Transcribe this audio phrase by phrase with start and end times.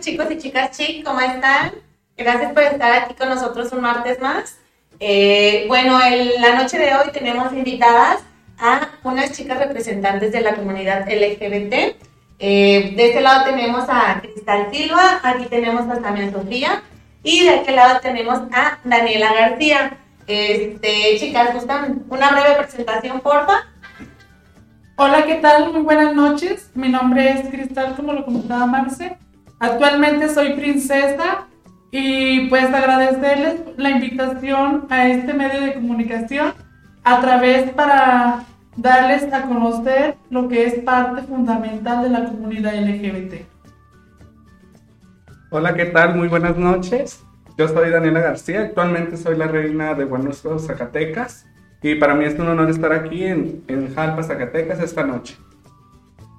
[0.00, 1.72] chicos y chicas chic, ¿cómo están?
[2.16, 4.58] Gracias por estar aquí con nosotros un martes más.
[4.98, 8.20] Eh, bueno, en la noche de hoy tenemos invitadas
[8.58, 11.96] a unas chicas representantes de la comunidad LGBT.
[12.38, 16.82] Eh, de este lado tenemos a Cristal Silva, aquí tenemos a Samia Sofía
[17.22, 19.98] y de aquel lado tenemos a Daniela García.
[20.26, 23.66] Este, chicas, ¿gustan una breve presentación, porfa?
[24.96, 25.72] Hola, ¿qué tal?
[25.72, 26.70] Muy buenas noches.
[26.74, 29.18] Mi nombre es Cristal, como lo comentaba Marce.
[29.60, 31.46] Actualmente soy princesa
[31.90, 36.54] y pues agradecerles la invitación a este medio de comunicación
[37.04, 38.44] a través para
[38.78, 43.44] darles a conocer lo que es parte fundamental de la comunidad LGBT.
[45.50, 46.16] Hola, ¿qué tal?
[46.16, 47.22] Muy buenas noches.
[47.58, 51.46] Yo soy Daniela García, actualmente soy la reina de Buenos Aires, Zacatecas,
[51.82, 55.36] y para mí es un honor estar aquí en, en Jalpa, Zacatecas, esta noche.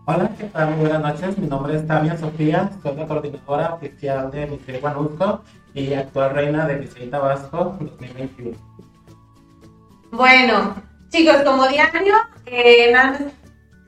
[0.05, 0.71] Hola, ¿qué tal?
[0.71, 1.37] Muy buenas noches.
[1.37, 5.43] Mi nombre es Tania Sofía, soy la coordinadora oficial de Miseria Guanusco
[5.75, 8.57] y actual reina de Miseria Tabasco 2021.
[10.11, 10.75] Bueno,
[11.09, 12.15] chicos, como diario,
[12.47, 12.91] eh,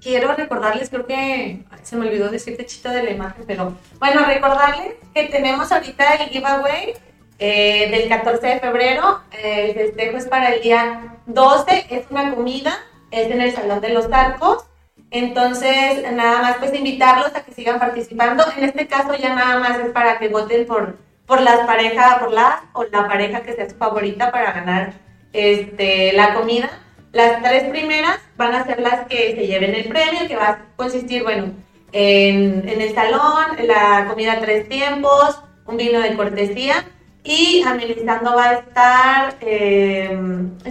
[0.03, 4.94] quiero recordarles, creo que se me olvidó decirte chito de la imagen, pero bueno, recordarles
[5.16, 6.94] que tenemos ahorita el giveaway
[7.39, 9.22] eh, del 14 de febrero.
[9.31, 12.78] Eh, el festejo es para el día 12, es una comida,
[13.09, 14.66] es en el Salón de los Arcos.
[15.14, 18.44] Entonces, nada más pues invitarlos a que sigan participando.
[18.58, 20.97] En este caso ya nada más es para que voten por,
[21.28, 24.94] por las parejas, por la o la pareja que sea su favorita para ganar
[25.31, 26.67] este, la comida.
[27.11, 30.59] Las tres primeras van a ser las que se lleven el premio, que va a
[30.75, 31.52] consistir, bueno,
[31.91, 36.85] en, en el salón, la comida tres tiempos, un vino de cortesía
[37.23, 40.18] y amenizando va a estar eh,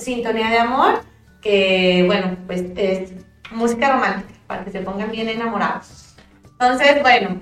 [0.00, 1.00] Sintonía de Amor,
[1.41, 3.12] que bueno, pues es
[3.52, 6.14] música romántica, para que se pongan bien enamorados.
[6.44, 7.40] Entonces, bueno,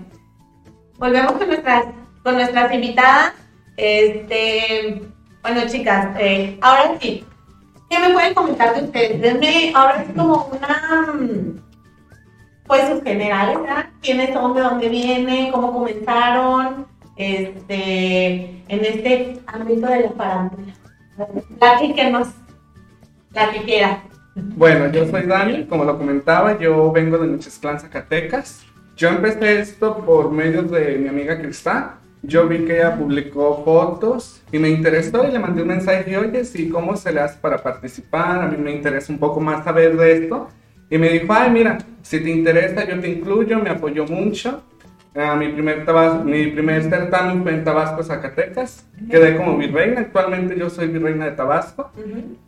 [0.99, 1.85] volvemos con nuestras,
[2.23, 3.33] con nuestras invitadas.
[3.77, 5.03] Este,
[5.43, 7.25] bueno, chicas, eh, ahora sí,
[7.89, 9.21] ¿qué me pueden comentar de ustedes?
[9.21, 11.61] Denme ahora sí como una, mm,
[12.67, 13.87] pues sus generales, ¿verdad?
[14.03, 16.91] ¿Quiénes son, de dónde vienen, cómo comenzaron?
[17.21, 20.73] este, en este ámbito de la farándula.
[21.61, 22.29] La que nos,
[23.33, 24.03] la que quiera.
[24.35, 28.65] Bueno, yo soy Dani, como lo comentaba, yo vengo de Nochesclán, Zacatecas.
[28.97, 31.93] Yo empecé esto por medio de mi amiga Cristal.
[32.23, 36.45] Yo vi que ella publicó fotos y me interesó y le mandé un mensaje, oye,
[36.45, 38.43] sí, ¿cómo se le hace para participar?
[38.43, 40.49] A mí me interesa un poco más saber de esto.
[40.91, 44.63] Y me dijo, ay, mira, si te interesa, yo te incluyo, me apoyó mucho.
[45.15, 48.87] Ah, mi, primer tabasco, mi primer certamen fue en Tabasco, Zacatecas.
[49.11, 50.03] Quedé como virreina.
[50.03, 51.91] Actualmente yo soy virreina de Tabasco.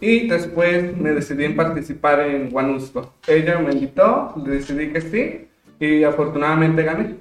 [0.00, 3.14] Y después me decidí en participar en Guanusco.
[3.26, 5.48] Ella me invitó, decidí que sí.
[5.80, 7.16] Y afortunadamente gané.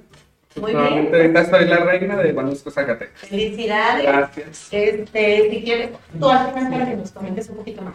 [0.60, 1.08] Muy bien.
[1.12, 3.22] ahorita soy la reina de Guanusco, Zacatecas.
[3.22, 4.04] Felicidades.
[4.04, 4.68] Gracias.
[4.70, 7.94] Este, si quieres, tú al final para que nos comentes un poquito más.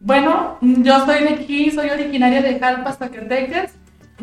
[0.00, 3.74] Bueno, yo soy de aquí, soy originaria de Jalpa, Zacatecas.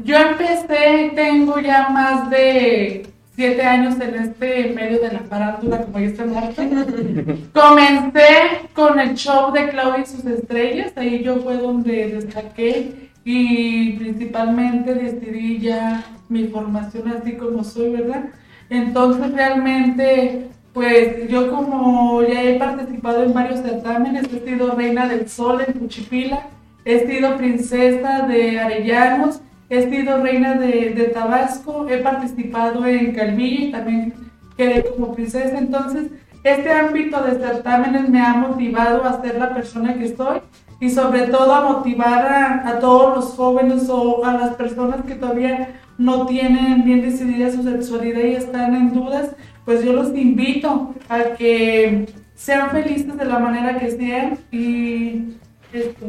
[0.04, 6.00] Yo empecé, tengo ya más de siete años en este medio de la farándula, como
[6.00, 6.64] dice Marta.
[7.54, 13.94] Comencé con el show de Claudia y sus estrellas, ahí yo fue donde destaqué y
[13.94, 18.26] principalmente decidí ya mi formación así como soy, ¿verdad?
[18.70, 25.30] Entonces realmente, pues yo como ya he participado en varios certámenes, he sido reina del
[25.30, 26.48] sol en Cuchipila,
[26.86, 29.42] he sido princesa de Arellanos,
[29.72, 34.14] he sido reina de, de Tabasco, he participado en Calvilla y también
[34.58, 35.58] quedé como princesa.
[35.58, 36.12] Entonces,
[36.44, 40.42] este ámbito de certámenes me ha motivado a ser la persona que soy
[40.82, 45.16] y sobre todo a motivar a, a todos los jóvenes o a las personas que
[45.16, 50.94] todavía no tienen bien decidida su sexualidad y están en dudas, pues yo los invito
[51.08, 55.36] a que sean felices de la manera que sean y
[55.72, 56.06] esto.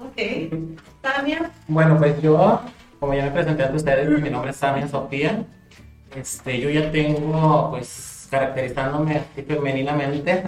[0.00, 0.80] Ok.
[1.00, 1.44] También.
[1.68, 2.60] Bueno, pues yo,
[2.98, 5.44] como ya me presenté ante ustedes, mi nombre es Samia Sofía.
[6.14, 10.44] Este, yo ya tengo, pues, caracterizándome así femeninamente,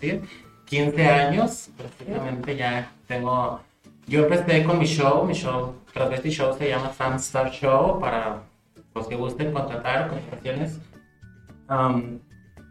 [0.00, 0.22] decir,
[0.66, 3.60] 15 años, prácticamente ya tengo...
[4.06, 8.42] Yo empecé con mi show, mi show, Transvesti Show se llama Sam Star Show, para
[8.94, 10.78] los que gusten contratar contrataciones.
[11.70, 12.18] Um,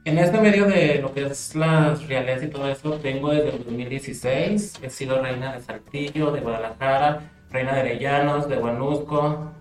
[0.06, 3.64] en este medio de lo que es las realidades y todo eso, tengo desde el
[3.64, 4.80] 2016.
[4.84, 9.52] He sido reina de Saltillo, de Guadalajara, reina de Arellanos, de Guanusco,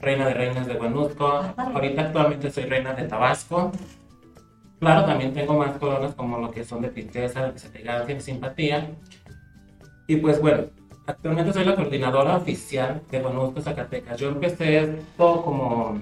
[0.00, 1.26] reina de reinas de Guanusco.
[1.56, 3.70] Ahorita actualmente soy reina de Tabasco.
[4.80, 8.90] Claro, también tengo más coronas como lo que son de tristeza, de elegancia, de simpatía.
[10.08, 10.64] Y pues bueno,
[11.06, 14.18] actualmente soy la coordinadora oficial de Guanusco, Zacatecas.
[14.18, 16.00] Yo empecé esto como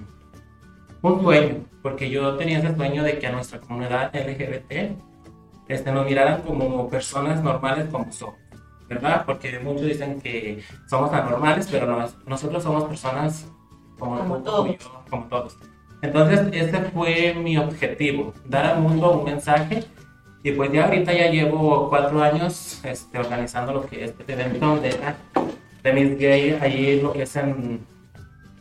[1.02, 4.96] un sueño, porque yo tenía ese sueño de que a nuestra comunidad LGBT
[5.68, 8.36] este, nos miraran como personas normales como somos,
[8.88, 9.24] ¿verdad?
[9.26, 13.46] Porque muchos dicen que somos anormales, pero no, nosotros somos personas
[13.98, 14.68] como, Como todos.
[14.78, 15.56] yo, como todos.
[16.02, 19.84] Entonces, ese fue mi objetivo, dar al mundo un mensaje.
[20.44, 24.76] Y pues ya ahorita ya llevo cuatro años este, organizando lo que es este evento
[24.76, 24.96] de,
[25.82, 27.84] de Miss Gay, ahí lo que es en,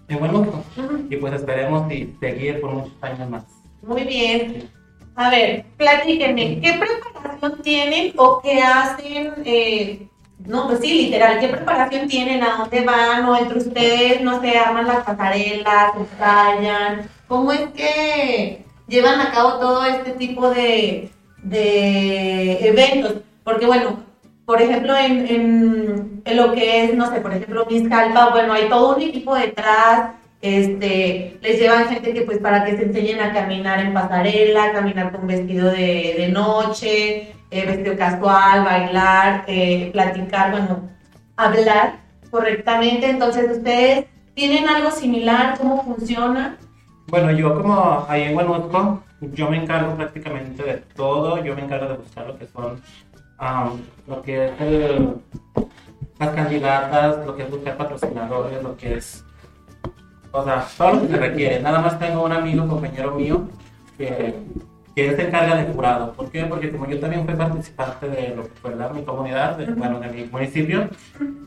[0.07, 0.63] en Huánuco.
[1.09, 3.45] Y pues esperemos y seguir por muchos años más.
[3.83, 4.69] Muy bien.
[5.15, 9.33] A ver, platíquenme, ¿qué preparación tienen o qué hacen?
[9.45, 10.07] eh,
[10.45, 12.43] no, pues sí, literal, ¿qué preparación tienen?
[12.43, 13.25] ¿A dónde van?
[13.25, 17.09] ¿O entre ustedes, no sé, arman las pasarelas, ensayan?
[17.27, 21.09] ¿Cómo es que llevan a cabo todo este tipo de,
[21.43, 23.15] de eventos?
[23.43, 24.03] Porque bueno,
[24.45, 28.69] por ejemplo, en, en, lo que es, no sé, por ejemplo, Miss Calpa, bueno, hay
[28.69, 30.11] todo un equipo detrás,
[30.41, 35.11] este, les llevan gente que pues para que se enseñen a caminar en pasarela, caminar
[35.11, 40.89] con vestido de, de noche, eh, vestido casual, bailar, eh, platicar, bueno,
[41.35, 41.99] hablar
[42.29, 43.09] correctamente.
[43.09, 45.57] Entonces, ¿ustedes tienen algo similar?
[45.57, 46.57] ¿Cómo funciona?
[47.07, 51.43] Bueno, yo como ahí en Huánuco, yo me encargo prácticamente de todo.
[51.43, 52.81] Yo me encargo de buscar lo que son,
[53.37, 55.15] am, lo que es el-
[56.19, 59.23] las candidatas, lo que es buscar patrocinadores, lo que es,
[60.31, 61.59] o sea, todo lo que se requiere.
[61.61, 63.47] Nada más tengo un amigo, compañero mío,
[63.97, 64.35] que,
[64.97, 66.11] que él se encarga de jurado.
[66.13, 66.43] ¿Por qué?
[66.45, 69.99] Porque como yo también fui participante de lo que fue la, mi comunidad, de- bueno,
[69.99, 70.89] de mi municipio,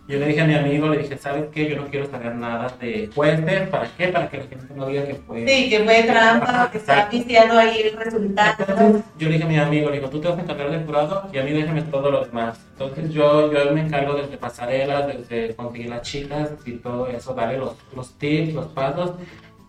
[0.07, 1.69] yo le dije a mi amigo, le dije, ¿sabes qué?
[1.69, 3.69] Yo no quiero saber nada de jueces.
[3.69, 4.07] ¿Para qué?
[4.07, 5.49] Para que la gente no diga que fue...
[5.49, 8.55] Sí, que fue trampa, que está viciando ahí el resultado.
[8.69, 10.85] Entonces, yo le dije a mi amigo, le digo, tú te vas a encargar del
[10.87, 12.57] jurado y a mí déjame todo lo demás.
[12.75, 17.59] Entonces yo, yo me encargo desde pasarelas, desde conseguir las chicas y todo eso, darle
[17.59, 19.15] los, los tips, los pasos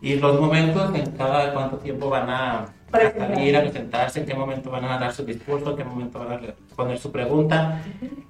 [0.03, 4.69] y los momentos en cada cuánto tiempo van a, salir a presentarse, en qué momento
[4.69, 6.39] van a dar su discurso, en qué momento van a
[6.75, 7.81] poner su pregunta.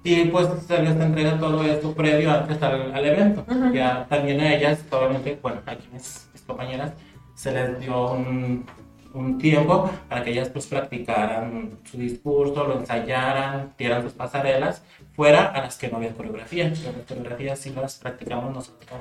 [0.04, 3.44] Y pues se les entrega todo esto previo antes al, al evento.
[3.48, 3.74] Ujú.
[3.74, 6.94] Ya también a ellas, obviamente, bueno, aquí mis, mis compañeras,
[7.36, 8.66] se les dio un,
[9.14, 15.46] un tiempo para que ellas pues practicaran su discurso, lo ensayaran, dieran sus pasarelas, fuera
[15.46, 16.70] a las que no había coreografía.
[16.70, 19.00] Las coreografías sí las practicamos nosotros.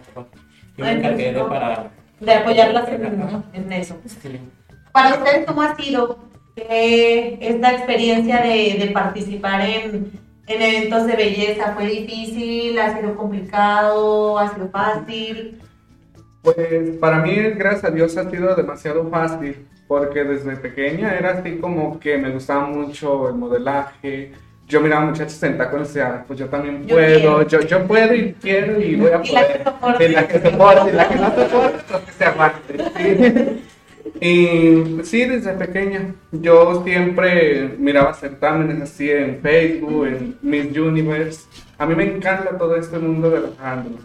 [0.76, 1.90] Yo me encargué de para...
[2.20, 3.22] De apoyarlas en,
[3.54, 3.96] en eso.
[4.04, 4.38] Sí.
[4.92, 6.18] Para ustedes, ¿cómo ha sido
[6.56, 10.12] eh, esta experiencia de, de participar en,
[10.46, 11.74] en eventos de belleza?
[11.74, 12.78] ¿Fue difícil?
[12.78, 14.38] ¿Ha sido complicado?
[14.38, 15.60] ¿Ha sido fácil?
[16.42, 21.58] Pues para mí, gracias a Dios, ha sido demasiado fácil, porque desde pequeña era así
[21.58, 24.32] como que me gustaba mucho el modelaje.
[24.66, 28.14] Yo miraba muchachos en tacones y decía, pues yo también Yo puedo, yo, yo puedo
[28.14, 29.64] y quiero y voy a Y la que poder.
[29.64, 30.04] soporte.
[30.04, 32.84] Y la que soporte, y la que no soporte, pues que se aguante.
[32.96, 33.32] sí.
[34.20, 41.48] Y sí, desde pequeña, yo siempre miraba certámenes así en Facebook, en Miss Universe.
[41.78, 44.00] A mí me encanta todo este mundo de la farándula.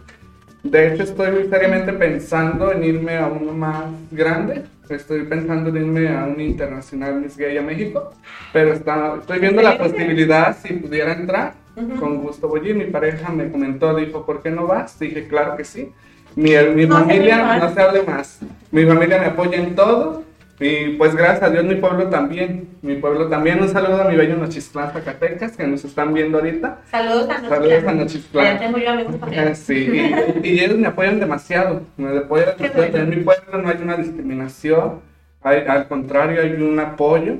[0.62, 4.64] De hecho, estoy seriamente pensando en irme a uno más grande.
[4.88, 8.12] Estoy pensando en irme a un internacional Miss Gay a México.
[8.54, 11.54] Pero está, estoy viendo la posibilidad si pudiera entrar.
[11.76, 12.00] Ujú.
[12.00, 12.74] Con gusto voy a ir.
[12.74, 14.98] Mi pareja me comentó, dijo, ¿por qué no vas?
[14.98, 15.92] Dije, claro que sí.
[16.36, 18.38] Mi, mi No familia, no se hable más.
[18.70, 20.24] Mi familia me apoya en todo.
[20.58, 22.68] Y pues gracias a Dios mi pueblo también.
[22.80, 23.60] Mi pueblo también.
[23.60, 26.78] Un saludo a mi bello Nochistlán, Zacatecas, que nos están viendo ahorita.
[26.90, 27.98] Saludos a Saludos a Nochistlán.
[27.98, 28.58] Nochistlán.
[28.58, 29.56] Tengo yo amigos él.
[29.56, 29.90] Sí,
[30.42, 32.96] y, y ellos me apoyan demasiado, me apoyan demasiado.
[32.96, 35.00] En mi pueblo no hay una discriminación,
[35.42, 37.36] hay, al contrario, hay un apoyo,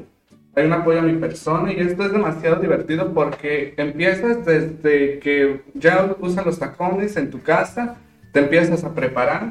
[0.55, 5.63] hay un apoyo a mi persona y esto es demasiado divertido porque empiezas desde que
[5.75, 7.97] ya usas los tacones en tu casa,
[8.37, 9.49] te empiezas a preparar,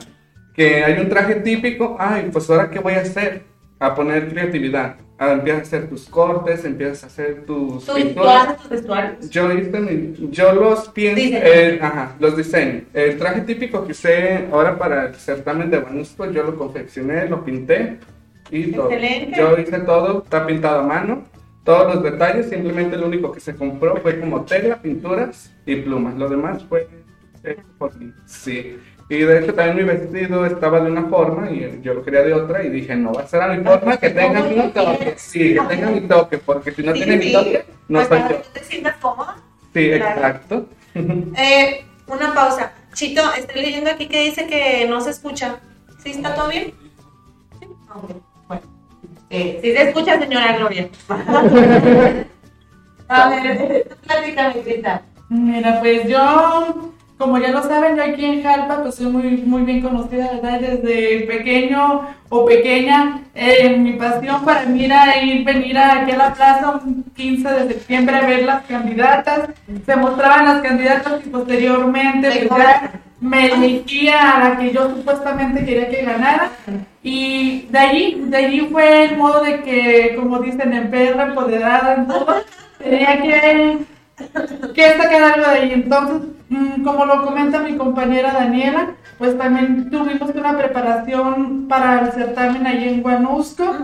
[0.53, 3.41] que hay un traje típico, ay, pues ahora qué voy a hacer,
[3.79, 8.69] a poner creatividad, Ah, empiezas a hacer tus cortes, empiezas a hacer tus ¿Tú, pinturas.
[8.69, 9.29] vestuarios?
[9.29, 9.49] Yo
[10.29, 12.81] yo los pienso, eh, ajá, los diseño.
[12.93, 17.45] El traje típico que usé ahora para el certamen de Banusco, yo lo confeccioné, lo
[17.45, 17.97] pinté
[18.51, 18.91] y todo.
[18.91, 19.39] Excelente.
[19.39, 21.23] Yo hice todo, está pintado a mano,
[21.63, 26.15] todos los detalles, simplemente lo único que se compró fue como tela, pinturas y plumas.
[26.15, 26.89] Lo demás fue
[27.51, 28.11] hecho por mí.
[28.25, 28.77] Sí.
[29.07, 32.33] Y de hecho también mi vestido estaba de una forma y yo lo quería de
[32.33, 35.13] otra y dije, no va a ser a mi forma, que tenga mi toque.
[35.17, 38.17] Sí, que tenga mi toque, porque si no Sí, tiene mi toque, no Pues soy
[38.17, 38.37] para yo.
[38.37, 39.35] que tú te sientas cómoda.
[39.73, 40.15] Sí, Claro.
[40.15, 40.69] exacto.
[41.37, 42.71] Eh, una pausa.
[42.93, 45.59] Chito, estoy leyendo aquí que dice que no se escucha.
[46.01, 46.73] ¿Sí está todo bien?
[47.59, 47.67] Sí.
[47.93, 48.11] Ok.
[48.47, 48.61] Bueno.
[49.29, 50.87] Eh, sí se escucha, señora Gloria.
[53.07, 55.01] A ver, platícame, Cristal.
[55.29, 59.63] Mira, pues yo como ya lo saben, yo aquí en Jalpa pues soy muy, muy
[59.63, 60.59] bien conocida, ¿verdad?
[60.59, 66.33] Desde pequeño o pequeña, eh, mi pasión para mí era ir, venir aquí a la
[66.33, 69.49] plaza un 15 de septiembre a ver las candidatas,
[69.85, 72.65] se mostraban las candidatas y posteriormente pues,
[73.21, 76.51] me elegía a la que yo supuestamente quería que ganara.
[77.01, 81.95] Y de allí, de allí fue el modo de que, como dicen, en perra empoderada
[81.95, 82.43] en todo,
[82.77, 83.77] tenía que,
[84.73, 85.71] que sacar algo de ahí.
[85.73, 92.11] Entonces, mm, como lo comenta mi compañera Daniela, pues también tuvimos una preparación para el
[92.11, 93.75] certamen allí en Guanusco.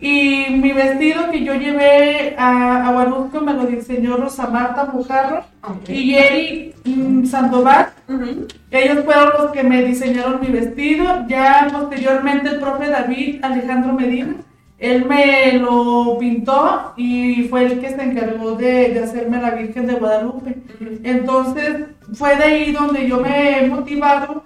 [0.00, 5.44] Y mi vestido que yo llevé a, a Guanusco me lo diseñó Rosa Marta Mujarro
[5.62, 5.88] Ok.
[5.88, 7.88] y Eri mm, Sandoval.
[8.70, 11.24] Ellos fueron los que me diseñaron mi vestido.
[11.26, 14.36] Ya posteriormente el profe David Alejandro Medina,
[14.78, 19.86] él me lo pintó y fue el que se encargó de, de hacerme la Virgen
[19.86, 20.56] de Guadalupe.
[21.02, 24.44] Entonces fue de ahí donde yo me he motivado,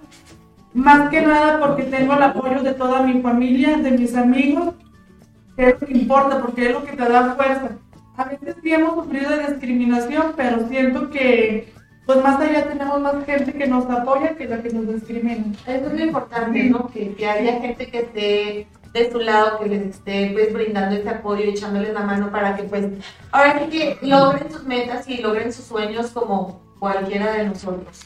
[0.73, 4.73] más que nada porque tengo el apoyo de toda mi familia, de mis amigos,
[5.55, 7.77] que es lo que importa, porque es lo que te da fuerza.
[8.17, 11.71] A veces sí hemos sufrido de discriminación, pero siento que
[12.05, 15.45] pues más allá tenemos más gente que nos apoya que la que nos discrimina.
[15.67, 16.87] Eso es lo importante, ¿no?
[16.89, 21.09] Que, que haya gente que esté de su lado, que les esté pues brindando ese
[21.09, 22.85] apoyo y echándoles la mano para que pues
[23.31, 28.05] ahora sí que logren sus metas y logren sus sueños como cualquiera de nosotros.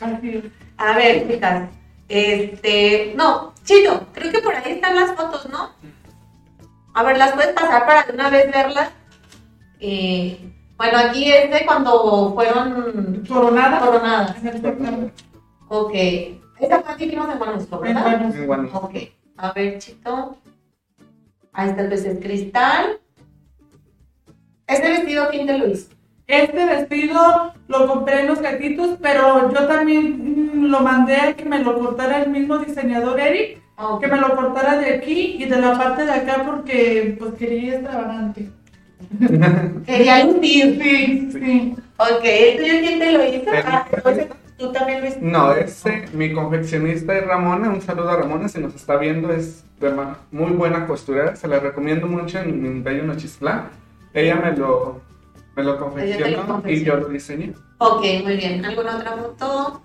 [0.78, 1.70] A ver, chicas,
[2.08, 5.72] este, no, Chito, creo que por ahí están las fotos, ¿no?
[6.94, 8.92] A ver, las puedes pasar para de una vez verlas.
[9.82, 10.40] Eh,
[10.78, 13.80] bueno, aquí es de cuando fueron Coronada.
[13.80, 14.42] coronadas.
[14.42, 15.12] Certamen.
[15.68, 15.94] Ok.
[16.60, 18.22] Esta fue aquí que nos en Guanusco, ¿verdad?
[18.22, 18.78] En Guanusco.
[18.78, 18.96] Ok.
[19.36, 20.38] A ver, Chito.
[21.58, 23.00] Ahí está el pez cristal.
[24.68, 25.90] Este vestido, ¿quién te lo hizo?
[26.28, 31.46] Este vestido lo compré en los gatitos, pero yo también mm, lo mandé a que
[31.46, 33.60] me lo cortara el mismo diseñador Eric,
[34.00, 37.64] que me lo cortara de aquí y de la parte de acá porque pues quería
[37.64, 38.50] ir extravagante.
[39.88, 40.80] Quería lucir.
[40.80, 41.76] Sí, sí.
[41.98, 43.50] Ok, ¿el tuyo quién te lo hizo?
[43.66, 43.88] Ah,
[44.58, 45.26] tú también lo hiciste.
[45.26, 49.64] No, ese, mi confeccionista es Ramona, un saludo a Ramona si nos está viendo, es
[49.80, 49.94] de
[50.32, 53.70] muy buena costurera, se la recomiendo mucho en, en Bello Nochistlán.
[54.14, 55.02] Ella me lo,
[55.56, 57.54] me lo confeccionó y yo lo diseñé.
[57.80, 58.66] Ok, muy bien.
[58.66, 59.82] ¿Alguna otra foto?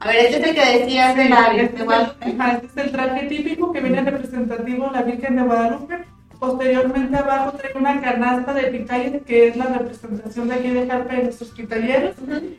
[0.00, 2.24] A ver, este es el que decías de la este, Virgen es de el, Guadalupe.
[2.38, 6.04] ajá, este es el traje típico que viene representativo de la Virgen de Guadalupe.
[6.38, 11.14] Posteriormente abajo trae una canasta de pitayas que es la representación de aquí de Jalpa
[11.14, 12.14] de nuestros pitalleros.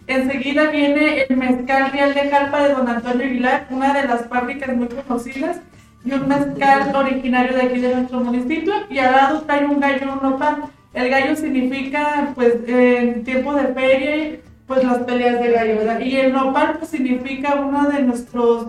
[0.06, 4.76] Enseguida viene el mezcal real de Jalpa de Don Antonio Aguilar, una de las fábricas
[4.76, 5.62] muy conocidas,
[6.04, 8.74] y un mezcal originario de aquí de nuestro municipio.
[8.90, 10.64] Y al lado trae un gallo un nopal.
[10.94, 16.00] El gallo significa, pues, en tiempo de feria, pues las peleas de gallo, ¿verdad?
[16.02, 18.68] Y el nopal, pues, significa uno de nuestros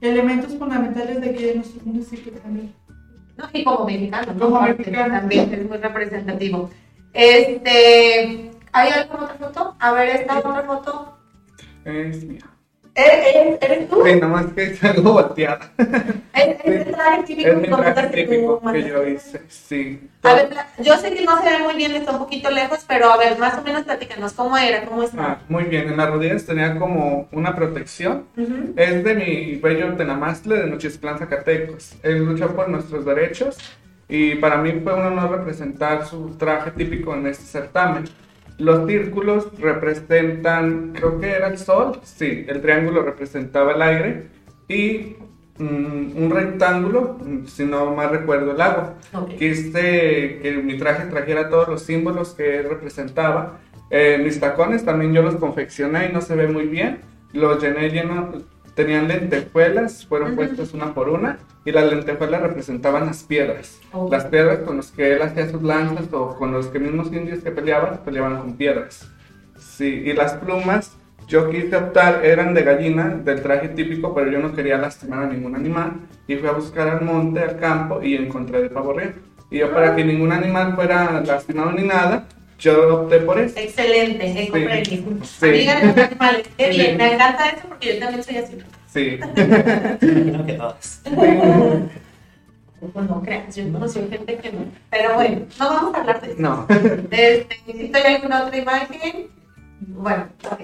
[0.00, 2.72] elementos fundamentales de aquí de nuestro municipio también.
[3.38, 4.50] No, y como mexicano, ¿no?
[4.50, 5.14] Como mexicano.
[5.14, 6.70] También es muy representativo.
[7.12, 9.76] Este, ¿hay alguna otra foto?
[9.78, 11.18] A ver, esta otra foto.
[11.84, 12.57] Es mía.
[12.98, 14.02] ¿Eres, eres, tú?
[14.04, 15.70] Sí, nomás que es algo volteada.
[16.34, 20.08] Es, es el traje típico Es comentas traje que tú típico que yo hice, sí.
[20.24, 20.48] A ver,
[20.80, 23.38] yo sé que no se ve muy bien, está un poquito lejos, pero a ver,
[23.38, 25.40] más o menos platícanos cómo era, cómo Ah, está.
[25.48, 28.24] muy bien, en las rodillas tenía como una protección.
[28.36, 28.74] Ujú.
[28.76, 31.94] Es de mi bello Tenamastle de Nochistlán, Zacatecos.
[32.02, 33.58] Él luchó por nuestros derechos
[34.08, 38.04] y para mí fue un honor representar su traje típico en este certamen.
[38.58, 44.26] Los círculos representan, creo que era el sol, sí, el triángulo representaba el aire
[44.66, 45.16] y
[45.58, 48.94] mm, un rectángulo, mm, si no mal recuerdo, el agua.
[49.14, 49.30] Ok.
[49.38, 53.60] Quise que mi traje trajera todos los símbolos que representaba.
[53.90, 57.00] Eh, mis tacones también yo los confeccioné y no se ve muy bien.
[57.32, 58.32] Los llené lleno,
[58.78, 63.80] tenían lentejuelas, fueron puestas una por una y las lentejuelas representaban las piedras.
[63.92, 64.12] Ok.
[64.12, 67.40] Las piedras con las que él hacía sus lanzas o con los que mismos indios
[67.40, 69.10] que peleaban, peleaban con piedras.
[69.58, 74.38] Sí, y las plumas yo quise optar, eran de gallina, del traje típico, pero yo
[74.38, 75.94] no quería lastimar a ningún animal.
[76.28, 79.16] Y fui a buscar al monte, al campo, y encontré de pavo real.
[79.50, 82.28] Y yo, para que ningún animal fuera lastimado ni nada,
[82.58, 83.58] yo opté por eso.
[83.58, 85.04] Excelente, eh, comprendí.
[85.24, 85.46] Sí.
[85.46, 86.96] Amiga de los animales, qué bien, Sí.
[86.96, 88.58] me encanta eso porque yo también soy así.
[88.92, 89.18] Sí.
[90.02, 91.02] Imagino que todas.
[92.80, 94.66] Pues no creas, yo conocí gente que no.
[94.90, 96.36] Pero bueno, no vamos a hablar de eso.
[96.40, 96.66] No.
[97.10, 99.26] Este, ¿Necesito alguna otra imagen?
[99.80, 100.60] Bueno, ok.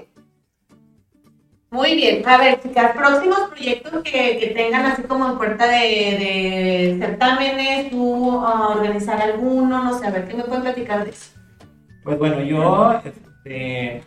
[1.71, 2.25] Muy bien.
[2.25, 7.89] A ver, chicas, próximos proyectos que, que tengan así como en puerta de, de certámenes,
[7.91, 11.31] tú ah, organizar alguno, no sé, a ver, ¿qué me pueden platicar de eso?
[12.05, 14.03] Pues bueno, yo este,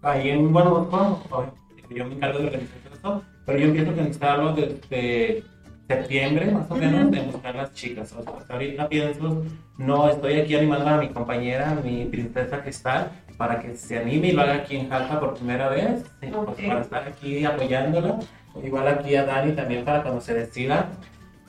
[0.00, 1.52] ahí en Guanajuato,
[1.90, 5.42] yo me encargo de organizar esto, pero yo pienso que necesitaba desde
[5.86, 8.10] septiembre más o menos de buscar las chicas.
[8.14, 9.44] O sea, hasta ahorita pienso,
[9.76, 14.32] no, estoy aquí animando a mi compañera, mi princesa Cristal, para que se anime y
[14.32, 18.18] lo haga aquí en Jalpa por primera vez, sí, pues, para estar aquí apoyándola.
[18.64, 20.88] Igual aquí a Dani también para cuando se decida.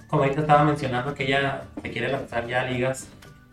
[0.09, 3.07] Como ahorita estaba mencionando que ella se quiere lanzar ya a ligas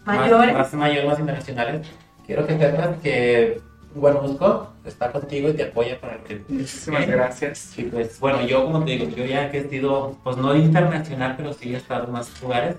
[0.05, 1.87] mayores, más, más mayores, más internacionales.
[2.27, 3.61] Quiero que sepas que
[3.95, 6.45] bueno, Busco está contigo y te apoya para que...
[6.49, 7.79] Muchísimas gracias.
[7.79, 11.35] Y pues, bueno, yo como te digo, yo ya que he sido, pues no internacional,
[11.37, 12.77] pero sí he estado en más lugares,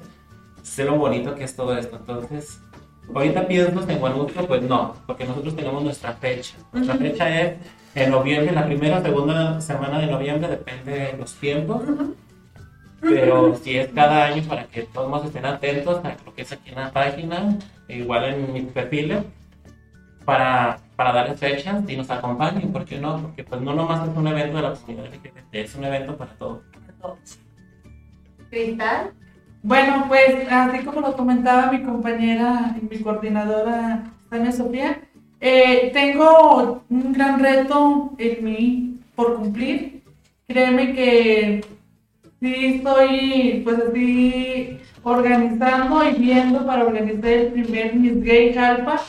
[0.62, 1.96] sé lo bonito que es todo esto.
[1.96, 2.60] Entonces,
[3.14, 6.56] ahorita piensas en Guanajuato, pues no, porque nosotros tenemos nuestra fecha.
[6.74, 7.54] Nuestra fecha es
[7.96, 11.82] en noviembre, la primera o segunda semana de noviembre, depende de los tiempos.
[13.00, 16.72] Pero si es cada año para que todos estén atentos a lo que es aquí
[16.72, 19.24] en la página, igual en mis perfiles
[20.26, 23.22] para, para darles fechas y nos acompañen, ¿por qué no?
[23.22, 26.32] Porque pues no nomás es un evento de la comunidad LGBT, es un evento para
[26.34, 26.64] todos.
[28.50, 29.12] ¿Cristal?
[29.62, 35.02] Bueno, pues así como lo comentaba mi compañera y mi coordinadora Tania Sofía,
[35.40, 40.04] eh, tengo un gran reto en mí por cumplir.
[40.48, 41.66] Créeme que
[42.40, 49.00] sí estoy pues así organizando y viendo para organizar el primer Miss Gay Jalpa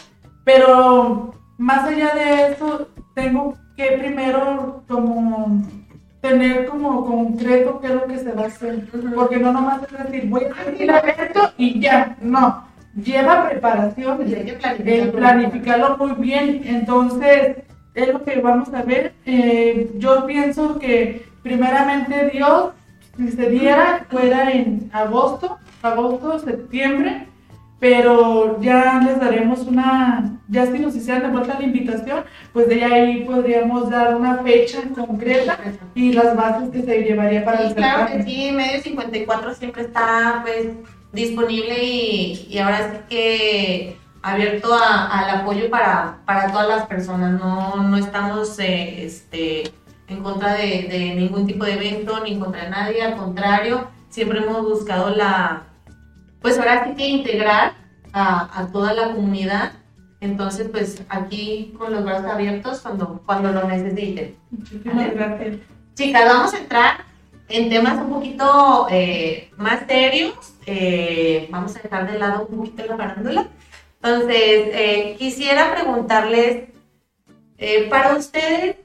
[0.47, 2.87] pero más allá de eso,
[3.17, 5.61] tengo que primero como
[6.21, 8.88] tener como concreto qué es lo que se va a hacer.
[9.17, 12.65] Porque no nomás es decir, voy a hacer esto y ya, no.
[12.95, 16.62] Lleva preparación, hay que planificarlo muy bien.
[16.65, 17.57] Entonces,
[17.95, 19.15] es lo que vamos a ver.
[19.25, 22.71] Eh, yo pienso que primeramente Dios,
[23.17, 27.28] si se diera, fuera en agosto, agosto, septiembre
[27.78, 32.82] pero ya les daremos una, ya si nos hicieran de vuelta la invitación, pues de
[32.82, 35.58] ahí podríamos dar una fecha concreta
[35.94, 39.82] y las bases que se llevaría para sí, el Claro que sí, Medio 54 siempre
[39.82, 40.68] está pues
[41.12, 47.76] disponible y, y ahora sí que abierto al apoyo para, para todas las personas, no,
[47.76, 49.70] no estamos eh, este,
[50.08, 54.62] en contra de, de ningún tipo de evento ni contra nadie, al contrario, siempre hemos
[54.62, 55.66] buscado la
[56.47, 57.75] pues ahora sí que integrar
[58.13, 59.73] a, toda la comunidad.
[60.21, 64.37] Entonces, pues aquí con los brazos abiertos cuando, cuando lo necesiten.
[64.52, 65.56] Muchísimas gracias.
[65.95, 67.04] Chicas, vamos a entrar
[67.49, 70.54] en temas un poquito eh, más serios.
[70.67, 73.49] Eh, vamos a dejar de lado un poquito la farándula.
[74.00, 76.69] Entonces, eh, quisiera preguntarles,
[77.91, 78.76] para ustedes,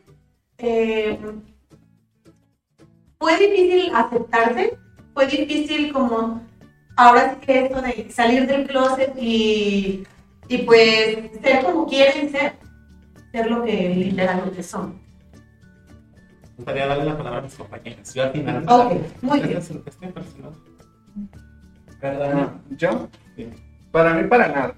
[3.19, 4.79] ¿fue difícil aceptarse?
[5.13, 6.41] ¿Fue difícil como
[7.01, 10.03] ahora sí que esto de salir del closet y,
[10.47, 12.53] y pues ser como quieren ser,
[13.31, 15.01] ser lo que literalmente son.
[16.43, 18.13] Me gustaría darle la palabra a mis compañeros.
[18.13, 18.65] Yo al final.
[18.67, 19.59] Ok, muy bien.
[21.99, 22.51] ¿Verdad?
[22.77, 23.09] ¿Yo?
[23.91, 24.75] Para mí, para nada.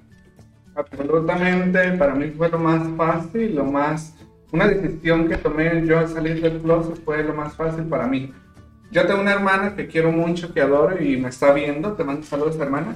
[0.76, 4.16] Absolutamente, para mí fue lo más fácil, lo más.
[4.52, 8.32] Una decisión que tomé yo al salir del closet fue lo más fácil para mí
[8.94, 11.94] yo tengo una hermana que quiero mucho, que adoro y me está viendo.
[11.94, 12.96] Te mando saludos, hermana.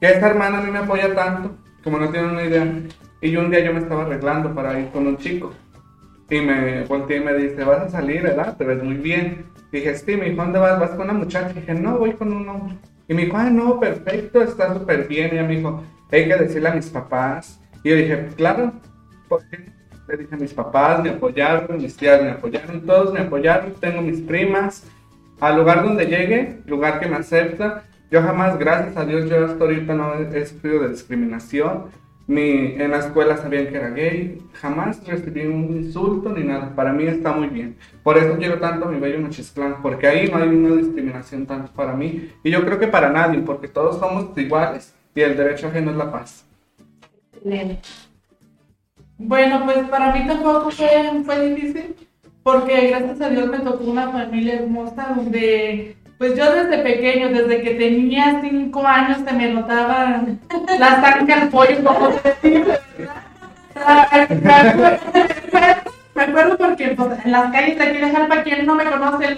[0.00, 2.66] Que esta hermana a mí me apoya tanto, como no tienen una idea.
[3.20, 5.52] Y un día yo me estaba arreglando para ir con un chico.
[6.30, 8.56] Y me volteé y me dice, vas a salir, ¿verdad?
[8.56, 9.44] Te ves muy bien.
[9.70, 10.80] dije, sí, me dijo, ¿dónde vas?
[10.80, 11.52] ¿Vas con una muchacha?
[11.52, 12.76] dije, no, voy con un hombre.
[13.06, 15.28] Y me dijo, ah, no, perfecto, está súper bien.
[15.32, 17.60] Y ella me dijo, hay que decirle a mis papás.
[17.84, 18.72] Y yo dije, claro,
[19.28, 19.70] ¿por qué?
[20.08, 24.20] Le dije mis papás, me apoyaron, mis tías me apoyaron, todos me apoyaron, tengo mis
[24.20, 24.84] primas,
[25.40, 27.84] al lugar donde llegue, lugar que me acepta.
[28.10, 31.86] Yo jamás, gracias a Dios, yo hasta ahorita no he, sufrido de discriminación.
[32.26, 34.40] Ni en la escuela sabían que era gay.
[34.52, 36.74] Jamás recibí un insulto ni nada.
[36.76, 37.76] Para mí está muy bien.
[38.04, 41.72] Por eso quiero tanto a mi bello Nochisclán, porque ahí no hay una discriminación tanto
[41.72, 42.30] para mí.
[42.44, 45.96] Y yo creo que para nadie, porque todos somos iguales y el derecho ajeno es
[45.96, 46.44] la paz.
[49.18, 50.88] Bueno, pues para mí tampoco fue,
[51.24, 51.96] fue difícil
[52.42, 57.60] porque gracias a Dios me tocó una familia hermosa donde, pues yo desde pequeño, desde
[57.60, 60.22] que tenía cinco años, se me notaba
[60.78, 61.78] la sangre al pollo,
[66.14, 69.36] me acuerdo porque pues, en las calles de aquí de Jalpa, quien no me conoce,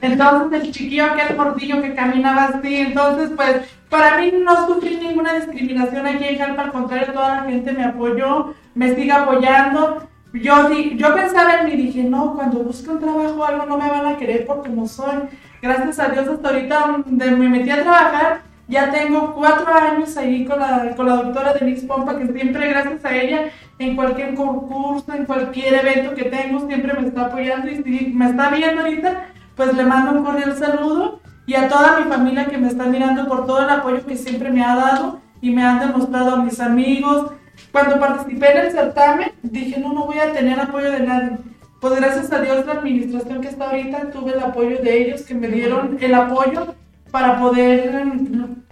[0.00, 3.56] entonces el chiquillo, aquel gordillo que caminaba así, entonces pues
[3.88, 7.84] para mí no sufrí ninguna discriminación aquí en Jalpa, al contrario, toda la gente me
[7.84, 13.44] apoyó, me sigue apoyando, yo, yo pensaba en mí, dije, no, cuando busque un trabajo
[13.44, 15.28] algo no me van a querer por como soy.
[15.60, 20.44] Gracias a Dios hasta ahorita donde me metí a trabajar, ya tengo cuatro años ahí
[20.44, 25.12] con la, con la doctora Denise Pompa, que siempre gracias a ella en cualquier concurso,
[25.12, 29.26] en cualquier evento que tengo, siempre me está apoyando y si me está viendo ahorita,
[29.54, 33.26] pues le mando un cordial saludo y a toda mi familia que me está mirando
[33.26, 36.60] por todo el apoyo que siempre me ha dado y me han demostrado a mis
[36.60, 37.32] amigos.
[37.70, 41.38] Cuando participé en el certamen, dije, no, no voy a tener apoyo de nadie.
[41.80, 45.34] Pues gracias a Dios, la administración que está ahorita, tuve el apoyo de ellos, que
[45.34, 46.74] me dieron el apoyo
[47.10, 48.62] para poder mm,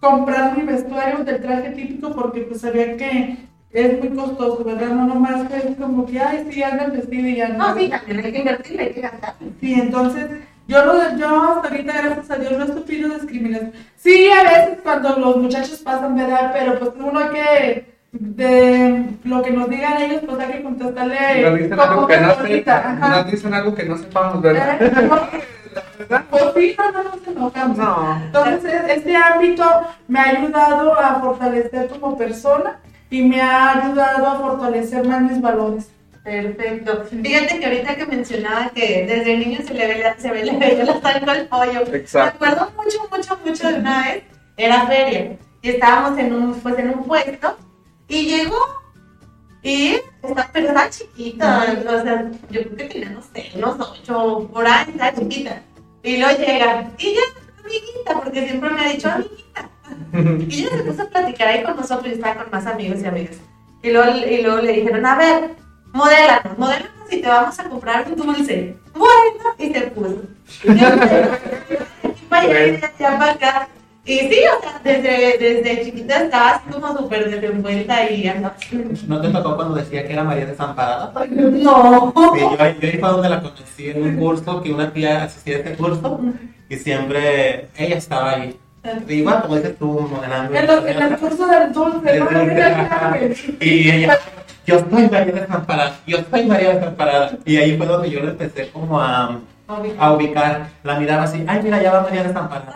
[0.00, 3.36] comprar mi vestuario del traje típico, porque pues sabía que
[3.70, 4.88] es muy costoso, ¿verdad?
[4.88, 8.24] No nomás es como que, ay, sí, anda el vestido y ya No, sí, también
[8.24, 9.34] hay que invertir, hay que gastar.
[9.60, 10.30] Sí, entonces
[10.66, 13.72] yo, lo, yo hasta ahorita, gracias a Dios, no he sufrido discriminación.
[13.96, 16.50] Sí, a veces cuando los muchachos pasan, ¿verdad?
[16.52, 21.42] Pero pues uno hay que, de lo que nos digan ellos, pues hay que contestarle.
[21.42, 23.08] Nos dicen, como algo que no ajá.
[23.08, 24.82] nos dicen algo que no sepamos, ¿verdad?
[24.82, 24.92] Eh,
[26.08, 26.28] no.
[26.30, 27.76] Pues sí, no, no nos enojamos.
[27.76, 28.22] No.
[28.24, 29.64] Entonces, este ámbito
[30.08, 35.40] me ha ayudado a fortalecer como persona y me ha ayudado a fortalecer más mis
[35.40, 35.90] valores.
[36.24, 37.04] Perfecto.
[37.04, 40.58] Fíjate que ahorita que mencionaba que desde niño se le ve la, se ve, le
[40.58, 41.94] veía la sangre al pollo.
[41.94, 42.38] Exacto.
[42.40, 44.22] Me acuerdo mucho, mucho, mucho de una vez,
[44.56, 47.56] era feria, y estábamos en un, pues, en un puesto,
[48.08, 48.58] y llegó,
[49.62, 54.48] y estaba, pero estaba chiquita, o sea, yo creo que tenía, no sé, unos ocho,
[54.52, 55.62] por ahí, estaba chiquita.
[56.02, 57.20] Y luego llega, y ya,
[57.64, 59.70] amiguita, porque siempre me ha dicho amiguita.
[60.48, 63.06] Y ella se puso a platicar ahí con nosotros y estaba con más amigos y
[63.06, 63.36] amigas.
[63.82, 65.50] Y luego, y luego le dijeron, a ver,
[65.92, 68.76] modélanos, modélanos y te vamos a comprar un dulce.
[68.94, 70.22] Bueno, y se puso.
[70.64, 70.88] Y yo,
[72.28, 73.68] para allá para acá.
[74.04, 78.56] Y sí, o sea, desde, desde chiquita estaba así como súper desenvuelta y andaba.
[79.06, 81.12] ¿No te tocó cuando decía que era María Desamparada?
[81.30, 82.14] No.
[82.34, 85.56] Sí, yo, yo ahí fue donde la conocí en un curso, que una tía asistía
[85.56, 86.20] a este curso
[86.70, 88.58] y siempre ella estaba ahí.
[89.08, 90.08] Igual, como dices tú.
[90.24, 92.28] En, en el curso del dulce, ¿no?
[93.60, 94.18] Y ella,
[94.66, 97.32] yo soy María Desamparada, yo soy María Desamparada.
[97.44, 100.68] Y ahí fue donde yo le empecé como a, a ubicar.
[100.82, 102.72] La miraba así, ay, mira, ya va María Desamparada.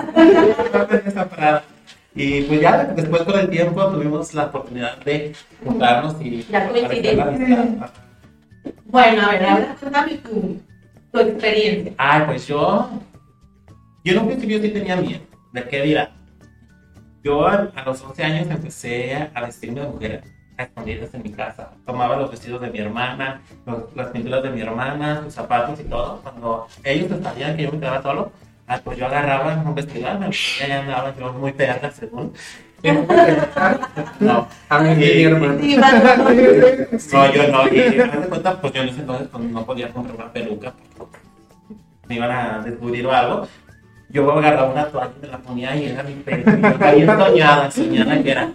[2.14, 5.32] Y pues ya después con el tiempo tuvimos la oportunidad de
[5.64, 7.90] juntarnos y Ya coincidimos.
[8.84, 10.60] Bueno, a ver, ahora cuéntame tu,
[11.10, 11.94] tu experiencia.
[11.96, 12.90] Ay, pues yo.
[14.04, 15.22] Yo no principio sí tenía miedo.
[15.54, 16.10] ¿De qué dirá?
[17.24, 20.22] Yo a, a los 11 años empecé a vestirme de mujer
[20.64, 21.70] escondidas en mi casa.
[21.86, 25.84] Tomaba los vestidos de mi hermana, los- las pinturas de mi hermana, sus zapatos y
[25.84, 26.20] todo.
[26.22, 28.32] Cuando ellos sabían que yo me quedaba solo,
[28.68, 32.32] ah, pues yo agarraba un vestido, me y ahí andaba yo muy perra según.
[34.20, 36.18] No, A mí y mi vas-
[37.12, 37.68] no, yo no.
[37.68, 41.18] Y de cuenta, pues yo en ese entonces pues, no podía comprar una peluca porque
[42.08, 43.46] me iban a descubrir o algo.
[44.08, 46.42] Yo agarraba una toalla y me la ponía y era mi pelo.
[46.58, 48.48] y yo Ahí soñada, soñada que era.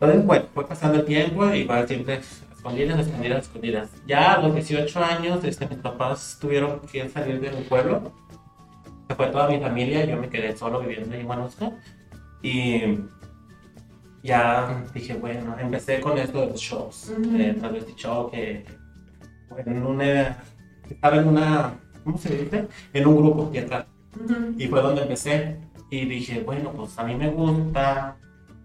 [0.00, 2.20] Entonces, bueno, fue pasando el tiempo, igual siempre
[2.52, 3.90] escondidas, escondidas, escondidas.
[4.06, 8.12] Ya a los 18 años, este, mis papás tuvieron que salir de mi pueblo.
[9.08, 11.72] Se fue toda mi familia, yo me quedé solo viviendo en Guanusco.
[12.42, 12.98] Y
[14.22, 17.12] ya dije, bueno, empecé con esto de los shows.
[17.38, 18.66] Eh, travesti show que
[19.48, 20.42] bueno, en una,
[20.90, 22.68] estaba en una, ¿cómo se dice?
[22.92, 23.86] En un grupo teatral.
[24.22, 24.54] Ujú.
[24.58, 25.56] Y fue donde empecé.
[25.88, 28.16] Y dije, bueno, pues a mí me gusta.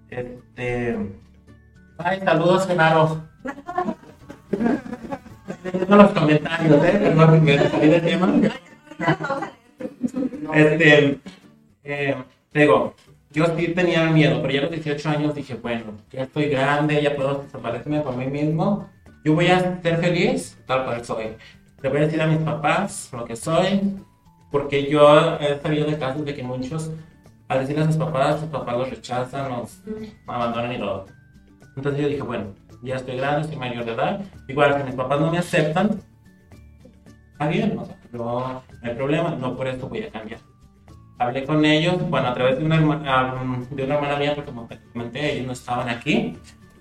[0.10, 0.98] Este.
[2.04, 3.22] Ay, saludos, Genaro.
[5.64, 7.00] Leyendo los comentarios, ¿eh?
[7.02, 8.34] Perdón, me salí del tema.
[10.54, 11.20] Este.
[11.84, 12.16] Eh,
[12.54, 12.96] digo,
[13.32, 17.02] yo sí tenía miedo, pero ya a los 18 años dije, bueno, ya estoy grande,
[17.02, 18.90] ya puedo valerme por mí mismo.
[19.24, 21.36] Yo voy a ser feliz tal cual soy.
[21.82, 23.82] Le voy a decir a mis papás lo que soy,
[24.52, 26.92] porque yo he sabido de casos de que muchos,
[27.48, 29.82] al decirle a sus papás, sus papás los rechazan, los
[30.28, 31.21] abandonan y todo.
[31.76, 32.46] Entonces yo dije, bueno,
[32.84, 34.22] ya estoy grande, soy mayor de edad.
[34.48, 36.00] Igual, si mis papás no me aceptan,
[37.34, 40.40] está bien, no, no hay problema, no por esto voy a cambiar.
[41.18, 43.36] Hablé con ellos, bueno, a través de una, herma- ah,
[43.70, 46.36] de una hermana mía, porque como te comenté, ellos no estaban aquí.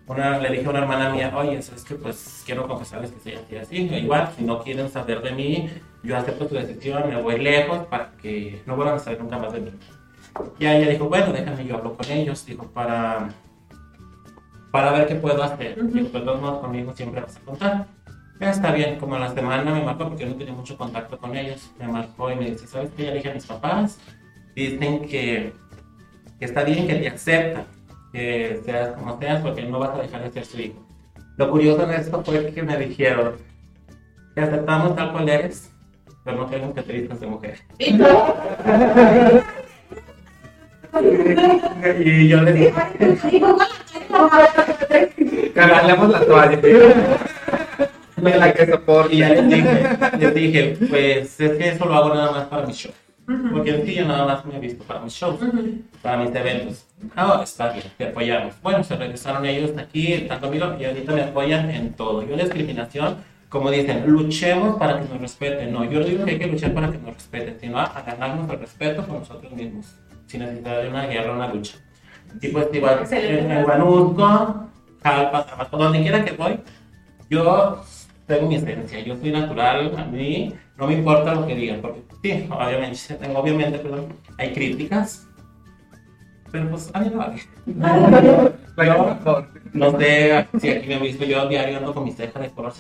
[0.07, 3.35] Una, le dije a una hermana mía, oye, es que pues quiero confesarles que soy
[3.35, 3.77] así, así.
[3.97, 5.71] Igual, si no quieren saber de mí,
[6.03, 9.53] yo acepto su decisión, me voy lejos para que no vuelvan a saber nunca más
[9.53, 9.71] de mí.
[10.59, 13.29] Y ella dijo, bueno, déjame yo hablo con ellos, dijo, para,
[14.71, 15.79] para ver qué puedo hacer.
[15.79, 15.89] Ujú.
[15.89, 17.87] Dijo, de todos modos, conmigo siempre vas a contar.
[18.41, 21.19] Ya está bien, como a la semana me marcó porque yo no tenía mucho contacto
[21.19, 21.71] con ellos.
[21.79, 23.05] Me marcó y me dice, ¿sabes qué?
[23.05, 24.01] Ya le dije a mis papás,
[24.55, 25.53] dicen que,
[26.39, 27.67] que está bien, que te aceptan,
[28.13, 30.87] que seas como seas, porque no vas a dejar de ser su hijo.
[31.37, 33.35] Lo curioso en esto fue que me dijeron,
[34.35, 35.71] te aceptamos tal cual eres,
[36.25, 37.59] pero no queremos que te vistas de mujer.
[37.79, 37.93] Y
[42.01, 42.75] Y yo le dije,
[45.97, 46.57] pongo la toalla.
[48.17, 49.15] De la que soporte.
[49.15, 52.67] Y ya les dije, les dije, pues es que eso lo hago nada más para
[52.67, 52.95] mis shows.
[53.53, 55.39] Porque en sí yo nada más me he visto para mis shows,
[56.03, 56.87] para mis eventos.
[57.15, 58.61] Ah, está bien, te apoyamos.
[58.61, 62.23] Bueno, se regresaron ellos aquí, están conmigo y ahorita me apoyan en todo.
[62.27, 63.19] Yo discriminación,
[63.49, 65.73] como dicen, luchemos para que nos respeten.
[65.73, 68.51] No, yo digo que hay que luchar para que nos respeten, sino a, a ganarnos
[68.51, 69.87] el respeto por nosotros mismos,
[70.27, 71.79] sin necesidad de una guerra o una lucha.
[72.41, 73.41] Y pues igual, Excelente.
[73.41, 74.67] en, en Huanusco,
[75.03, 76.61] Jalpa, Tabasco, donde quiera que voy,
[77.29, 77.83] yo
[78.27, 82.03] tengo mi esencia, yo soy natural, a mí no me importa lo que digan, porque
[82.23, 85.27] sí, obviamente, tengo, obviamente, perdón, hay críticas,
[86.51, 87.41] pero pues a mí no vale.
[89.19, 89.61] Soporte.
[89.73, 92.73] No sé si aquí me han visto, yo diario ando con mis cejas de color.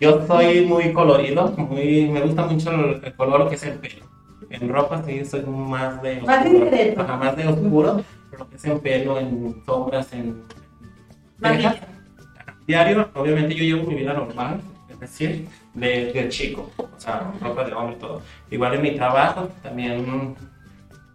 [0.00, 4.13] Yo soy muy colorido, muy, me gusta mucho el, el color que es el pelo.
[4.60, 8.64] En ropa sí soy más de Más oscuro, ajá, más de oscuro, pero que es
[8.64, 10.42] en pelo, en sombras, en
[11.40, 11.76] cejas.
[12.66, 17.64] Diario, obviamente yo llevo mi vida normal, es decir, de, de chico, o sea, ropa
[17.64, 18.22] de hombre y todo.
[18.50, 20.34] Igual en mi trabajo también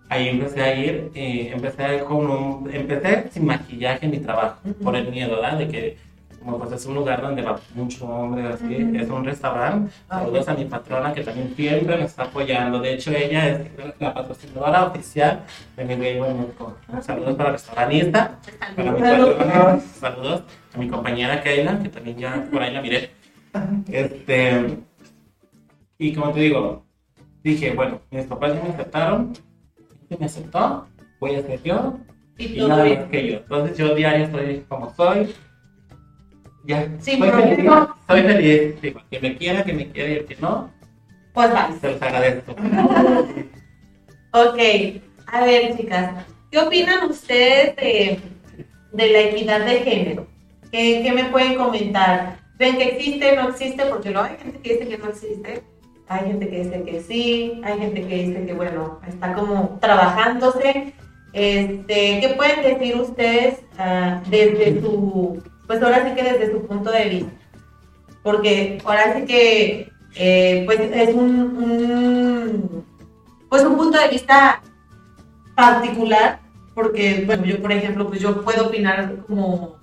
[0.09, 4.19] ahí empecé a ir, eh, empecé a ir con un, empecé sin maquillaje en mi
[4.19, 5.57] trabajo, por el miedo, ¿verdad?
[5.57, 5.97] De que
[6.39, 9.91] como pues es un lugar donde va mucho hombre, así, es un restaurante.
[10.09, 12.79] Ah, Saludos a mi patrona que también siempre me está apoyando.
[12.79, 15.43] De hecho, ella es la patrocinadora oficial
[15.75, 16.75] de mi Gay México.
[17.01, 18.39] Saludos para la restauranista,
[18.75, 23.11] para mi patrona, saludos a mi compañera Keila, que también ya por ahí la miré.
[23.91, 24.77] Este,
[25.97, 26.85] y como te digo,
[27.43, 29.33] dije, bueno, mis papás ya me aceptaron,
[30.17, 30.87] me aceptó,
[31.19, 31.99] voy a ser yo,
[32.37, 33.37] Y y más que yo.
[33.39, 35.35] Entonces yo diario estoy como soy.
[36.69, 37.95] Ya, Sin soy feliz, problema.
[38.07, 38.81] soy feliz.
[38.81, 40.69] Digo, que me quiera, que me quiera y el que no,
[41.33, 41.75] Pues vale.
[41.81, 42.55] se los agradezco.
[44.31, 44.59] Ok,
[45.25, 46.11] a ver, chicas,
[46.51, 48.19] ¿qué opinan ustedes de,
[48.93, 50.27] de la equidad de género?
[50.71, 52.37] ¿Qué, qué me pueden comentar?
[52.59, 53.83] ¿Ven que existe, no existe?
[53.87, 55.63] Porque luego hay gente que dice que no existe,
[56.07, 60.93] hay gente que dice que sí, hay gente que dice que, bueno, está como trabajándose.
[61.33, 66.89] Este, ¿Qué pueden decir ustedes ah, desde su, pues ahora sí que desde su punto
[66.89, 67.31] de vista?
[68.23, 72.85] Porque ahora sí que, eh, pues es un, un
[73.47, 74.63] pues un punto de vista
[75.53, 76.39] particular,
[76.73, 79.75] porque bueno, yo por ejemplo, pues yo puedo opinar como,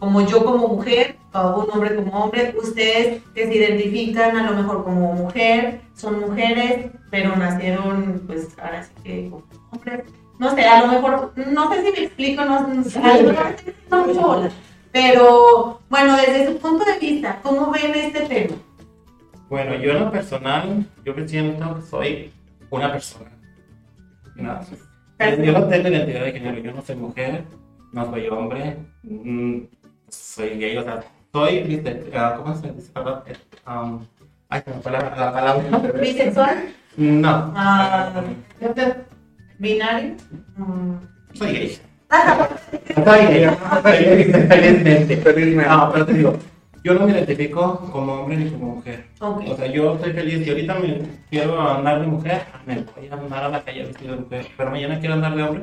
[0.00, 4.56] como yo como mujer, o un hombre como hombre, ustedes que se identifican a lo
[4.56, 10.02] mejor como mujer, son mujeres, pero nacieron pues ahora sí que como hombres.
[10.40, 12.82] No sé, a lo mejor, no sé si me explico, no, no,
[13.90, 14.52] no mucho bolas.
[14.92, 18.56] Pero bueno, desde su punto de vista, ¿cómo ven este tema?
[19.48, 22.32] Bueno, yo en lo personal, yo me siento que soy
[22.70, 23.30] una persona.
[24.36, 25.38] Nada más.
[25.38, 27.44] Yo no tengo identidad de género, yo no soy mujer,
[27.92, 29.58] no soy hombre, mm,
[30.08, 32.90] soy gay, o sea, soy, viste, ah, ¿cómo se dice?
[33.26, 34.04] Eh, um,
[34.48, 35.92] ay, la, la palabra.
[36.00, 36.74] ¿Bisexual?
[36.96, 37.52] No.
[37.54, 38.22] Ah,
[39.58, 40.14] ¿Binario?
[40.56, 40.94] Mm.
[41.34, 41.89] Soy gay.
[43.82, 45.16] Felizmente.
[45.16, 45.70] Felizmente.
[45.70, 46.36] No, pero te digo,
[46.82, 49.06] yo no me identifico como hombre ni como mujer.
[49.20, 49.42] Ok.
[49.48, 50.44] O sea, yo estoy feliz.
[50.44, 54.14] Si ahorita me quiero andar de mujer, me voy a andar a la calle vestido
[54.14, 54.46] de mujer.
[54.56, 55.62] Pero mañana quiero andar de hombre.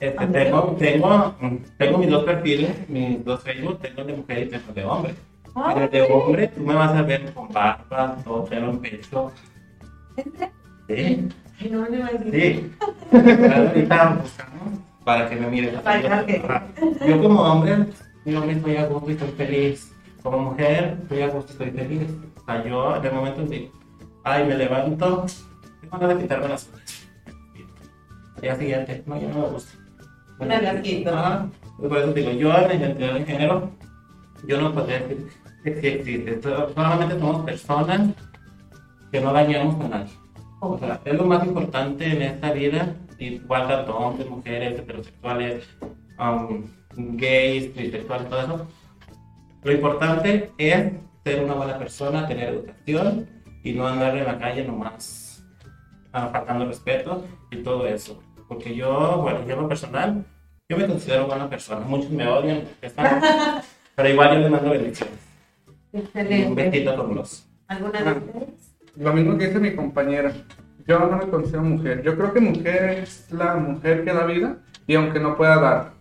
[0.00, 1.34] Este, tengo, tengo,
[1.78, 4.84] tengo mis dos perfiles, mis dos Facebook, tengo el de mujer y tengo el de
[4.84, 5.14] hombre.
[5.56, 9.32] En el de hombre, tú me vas a ver con barba, todo pelo en pecho.
[10.88, 11.28] Sí,
[11.70, 12.72] no me lo sí.
[13.12, 15.46] Ahorita buscamos para que me
[16.26, 16.66] que- Ajá.
[17.06, 17.86] Yo como hombre,
[18.24, 19.94] yo me estoy a gusto y estoy feliz.
[20.22, 22.10] Como mujer, estoy a gusto y estoy feliz.
[22.36, 23.72] O sea, yo de momento digo,
[24.24, 25.26] ay, me levanto,
[25.80, 27.08] tengo ganas de quitarme las uñas.
[28.36, 29.72] Al día siguiente, no, ya no me gusta.
[30.82, 31.10] Quito.
[31.14, 31.46] Ajá.
[31.78, 33.70] Por eso digo, yo en la identidad de género,
[34.46, 35.28] yo no podría decir
[35.64, 36.40] que existe.
[36.42, 38.10] Solamente somos personas
[39.10, 40.12] que no dañamos a nadie.
[40.60, 42.94] O sea, es lo más importante en esta vida,
[43.26, 45.64] igual tanto hombres, mujeres, heterosexuales,
[46.18, 46.64] um,
[46.96, 48.66] gays, bisexuales, todo eso.
[49.62, 50.92] Lo importante es
[51.24, 53.26] ser una buena persona, tener educación
[53.62, 55.44] y no andar en la calle nomás
[56.12, 58.22] ah, faltando respeto y todo eso.
[58.46, 60.24] Porque yo, bueno, yo en lo personal,
[60.68, 61.80] yo me considero buena persona.
[61.86, 63.20] Muchos me odian, están-
[63.94, 65.18] pero igual yo les mando bendiciones.
[65.92, 66.70] Un Excelente.
[66.70, 67.46] besito con los.
[67.68, 68.76] ¿Alguna de ustedes?
[68.96, 70.32] Lo mismo que dice mi compañera.
[70.86, 72.02] Yo no me considero mujer.
[72.02, 75.92] Yo creo que mujer es la mujer que da vida y aunque no pueda dar.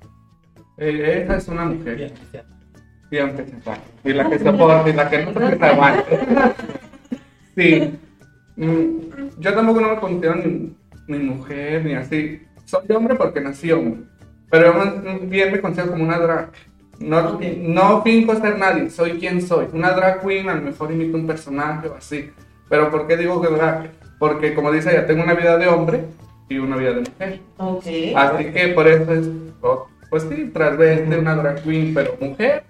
[0.78, 2.14] eh, esa es una mujer.
[3.12, 3.78] Y aunque se va.
[4.04, 6.20] Y la que soporta y la que no se aguante.
[7.56, 8.00] Sí.
[8.56, 9.00] Mm,
[9.40, 10.76] Yo tampoco no me considero ni,
[11.08, 12.42] ni mujer ni así.
[12.66, 14.02] Soy hombre porque nací hombre.
[14.50, 14.74] Pero
[15.24, 16.52] bien me considero como una drag.
[17.00, 19.68] No, no finco ser nadie, soy quien soy.
[19.74, 22.32] Una drag queen a lo mejor imita un personaje o así.
[22.70, 23.90] Pero ¿por qué digo que drag?
[24.20, 26.06] Porque como dice ella, tengo una vida de hombre
[26.50, 27.40] y una vida de mujer.
[27.58, 27.86] Ok.
[28.16, 29.30] Así que por eso es,
[29.62, 32.64] oh, pues sí, transveste una drag queen, pero mujer,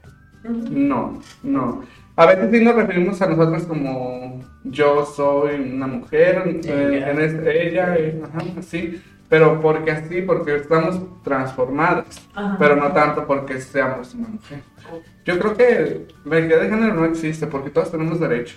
[0.43, 1.84] no, no.
[2.15, 6.62] A veces sí nos referimos a nosotros como yo soy una mujer, eh,
[6.97, 7.12] Ella.
[7.12, 12.56] en este- ella, eh, ajá, así, pero porque así, porque estamos transformadas, Ajá.
[12.60, 14.60] pero no tanto porque seamos una mujer.
[15.25, 18.56] Yo creo que la equidad de género no existe porque todos tenemos derecho.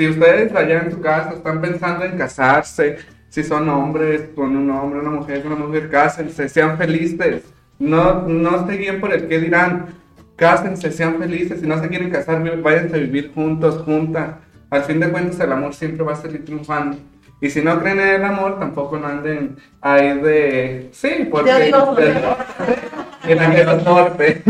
[0.00, 2.96] Si ustedes allá en su casa están pensando en casarse,
[3.28, 7.42] si son hombres con un hombre, una mujer con una mujer, cásense, sean felices.
[7.78, 9.88] No, no se guíen por el que dirán.
[10.36, 11.60] Cásense, sean felices.
[11.60, 14.36] Si no se quieren casar, váyanse a vivir juntos, juntas.
[14.70, 16.96] Al fin de cuentas, el amor siempre va a seguir triunfando.
[17.42, 20.88] Y si no creen en el amor, tampoco no anden ahí de.
[20.92, 21.50] Sí, porque.
[21.52, 21.94] Te digo,
[23.24, 24.42] en el norte.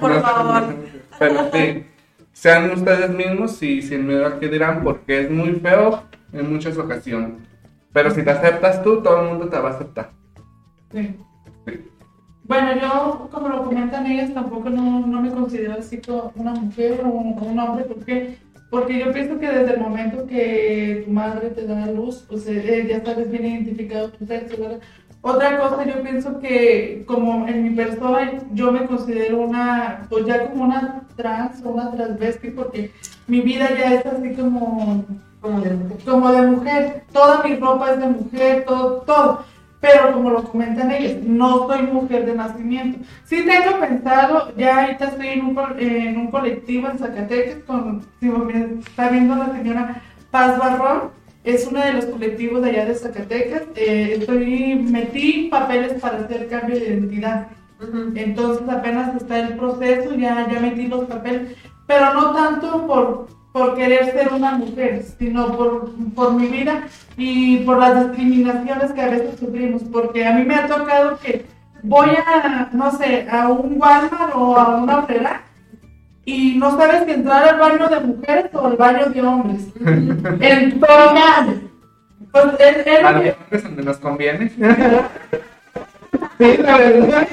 [0.00, 0.74] por No, favor.
[1.20, 1.84] Pero sí,
[2.42, 6.02] sean ustedes mismos y sin miedo a qué dirán, porque es muy feo
[6.32, 7.34] en muchas ocasiones.
[7.92, 10.10] Pero si te aceptas tú, todo el mundo te va a aceptar.
[10.92, 11.14] Sí.
[12.42, 17.00] Bueno, yo, como lo comentan ellas, tampoco no, no me considero así como una mujer
[17.04, 18.36] o un, un hombre, ¿por qué?
[18.72, 22.48] Porque yo pienso que desde el momento que tu madre te da a luz, pues
[22.48, 24.80] eh, eh, ya sabes bien identificado tu sexo, ¿verdad?
[25.24, 30.50] Otra cosa, yo pienso que como en mi persona, yo me considero una, pues ya
[30.50, 32.90] como una trans o una transvesti, porque
[33.28, 35.04] mi vida ya es así como
[35.40, 39.44] Como de como de mujer, toda mi ropa es de mujer, todo, todo.
[39.80, 42.98] Pero como lo comentan ellos, no soy mujer de nacimiento.
[43.24, 48.26] Sí tengo pensado, ya ahorita estoy en un, en un colectivo en Zacatecas, con, si
[48.26, 51.10] me está viendo la señora Paz Barrón,
[51.44, 53.62] es uno de los colectivos de allá de Zacatecas.
[53.74, 57.48] Eh, estoy, metí papeles para hacer cambio de identidad.
[58.14, 63.74] Entonces apenas está el proceso, ya, ya metí los papeles, pero no tanto por, por
[63.74, 66.84] querer ser una mujer, sino por, por mi vida
[67.16, 71.44] y por las discriminaciones que a veces sufrimos, porque a mí me ha tocado que
[71.82, 75.42] voy a, no sé, a un Walmart o a una obrera
[76.24, 79.62] y no sabes si entrar al baño de mujeres o al baño de hombres.
[80.40, 81.60] Entonces,
[82.30, 84.48] pues es, es A que- los hombres donde nos conviene.
[86.38, 87.28] sí, la verdad.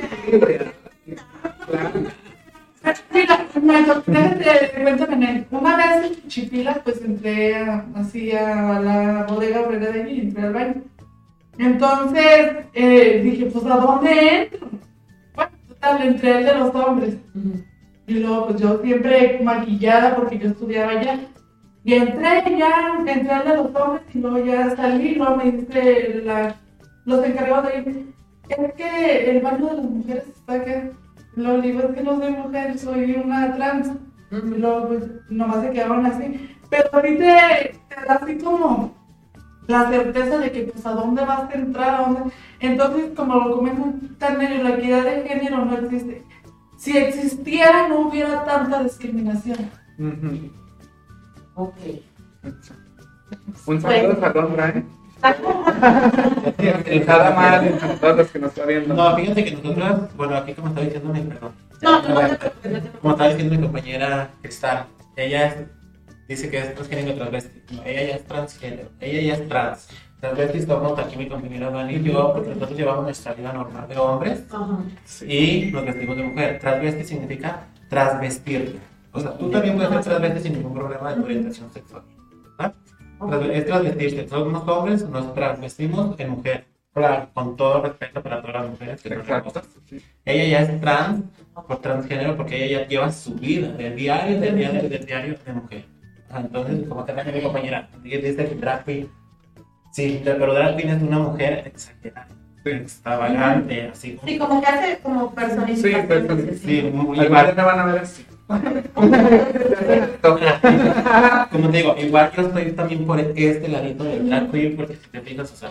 [5.51, 10.19] Una vez en Chipila, pues entré a- así a la bodega obrera de allí y
[10.21, 10.75] entré al baño.
[11.57, 14.69] Entonces eh, dije, pues ¿a dónde entro?
[15.35, 17.15] Bueno, total, entré al de los hombres.
[18.09, 21.19] Y luego, pues yo siempre maquillada porque yo estudiaba allá.
[21.83, 26.55] Y entré ya, entré de los hombres y luego ya salí, luego me dice la,
[27.05, 28.13] los encargados de ahí,
[28.49, 30.89] es que el baño de las mujeres está acá.
[31.35, 33.91] Luego le digo, es que no soy mujer, soy una trans.
[34.31, 36.49] Y luego, pues, nomás se quedaron así.
[36.69, 37.47] Pero ahorita
[37.89, 38.91] te da así como
[39.67, 42.33] la certeza de que, pues, a dónde vas a entrar, a dónde...
[42.59, 46.23] Entonces, como lo comentan la equidad de género no existe.
[46.79, 49.69] Si existiera, no hubiera tanta discriminación.
[51.55, 51.73] Ok.
[53.65, 54.85] Un saludo a Londra, ¿eh?
[56.93, 58.93] Y nada mal todos los que nos están viendo.
[58.95, 61.51] No, fíjense que nosotros, bueno, aquí como estaba diciendo mi perdón.
[61.81, 62.15] No, no.
[63.01, 64.85] Como estaba diciendo mi compañera Cristal,
[65.17, 65.55] ella es-
[66.29, 67.75] dice que es transgénero transvesti.
[67.75, 69.87] No, ella ya es transgénero, ella ya es trans.
[70.19, 73.97] Transvesti somos aquí mi compañera Dani y yo, porque nosotros llevamos nuestra vida normal de
[73.97, 74.79] hombres Ajá.
[75.25, 76.59] y nos vestimos de mujer.
[76.59, 78.79] Transvesti significa transvestirte.
[79.13, 82.03] O sea, tú también puedes ser transvesti sin ningún problema de tu orientación sexual.
[82.57, 82.73] ¿verdad?
[83.19, 84.27] Transve- Es transvestirse.
[84.27, 86.65] Somos hombres, nos transvestimos en mujer.
[86.93, 89.49] Claro, con todo respeto para todas las mujeres que son Exacto.
[89.59, 89.67] hermosas.
[90.25, 91.23] Ella ya es trans
[91.67, 95.53] por transgénero porque ella ya lleva su vida del diario, del diario, del diario de
[95.53, 95.85] mujer.
[96.35, 99.09] Entonces, como te dice mi compañera, ella dice que drag queen.
[99.91, 102.27] Sí, pero drag queen es una mujer exagerada,
[102.63, 102.69] Sí.
[102.71, 104.27] extravagante, así como.
[104.27, 106.01] Sí, como que hace como personificación.
[106.01, 106.59] Sí, personificación.
[106.69, 107.53] Sí, muy Al igual.
[107.55, 108.25] me van a ver así.
[111.51, 115.07] Como te digo, igual yo estoy también por este ladito del drag queen, porque si
[115.09, 115.69] te fijas, o sea,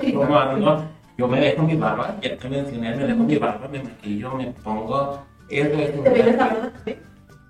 [0.00, 0.12] Sí.
[0.12, 0.84] como ando,
[1.18, 4.46] yo me dejo mi barba, ya te mencioné, me dejo mi barba, me maquillo, me
[4.64, 5.22] pongo.
[5.50, 6.98] Es un ¿Te vienes drag hablando también?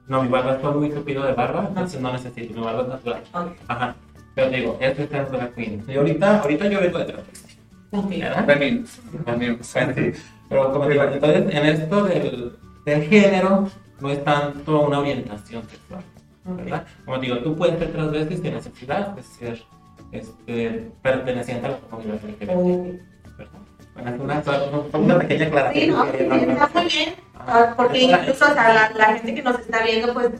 [0.09, 3.23] No, mi barba está muy tupido de barba, entonces no necesito, mi barba es natural.
[3.69, 3.95] Ajá.
[4.35, 5.85] Pero te digo, esto es drag queen.
[5.87, 7.15] Y ahorita, ahorita yo vengo de.
[8.21, 8.47] ¿verdad?
[8.47, 9.01] Venimos.
[9.27, 9.75] Venimos.
[10.49, 12.53] Pero como digo, entonces en esto del,
[12.85, 13.69] del género
[14.01, 16.03] no es tanto una orientación sexual,
[16.45, 16.85] ¿verdad?
[17.05, 19.63] Como te digo, tú puedes ser transvesti sin necesidad de ser
[20.11, 22.49] este, perteneciente a la comunidad LGBT.
[23.39, 23.61] ¿verdad?
[23.95, 25.85] Bueno, es una, una pequeña aclaración.
[25.85, 27.15] Sí, no, sí, está muy bien.
[27.35, 30.31] Ah, Porque incluso o sea, la, la gente que nos está viendo, pues,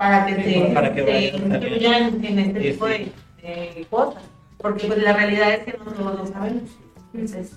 [0.00, 4.22] para que Sí, se, para que se incluyan en este Sí, tipo de, de cosas.
[4.56, 6.70] Porque pues la realidad es que no todos lo sabemos.
[7.12, 7.52] Entonces,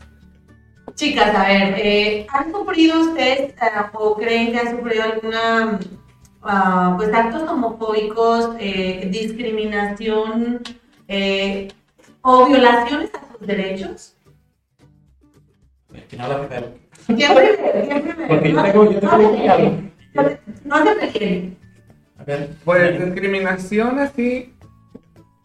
[0.96, 5.80] chicas, a ver, eh, ¿han sufrido ustedes ah, o creen que han sufrido alguna,
[6.42, 10.62] ah, pues, actos homofóbicos, eh, discriminación
[11.08, 11.70] eh,
[12.24, 14.18] o violaciones a sus derechos?
[16.10, 16.74] ¿Quién habla primero?
[17.06, 18.28] Siempre, siempre.
[18.28, 19.32] Porque yo tengo- yo tengo no,
[20.28, 21.63] que no se prefieren.
[22.64, 24.54] Pues discriminación así,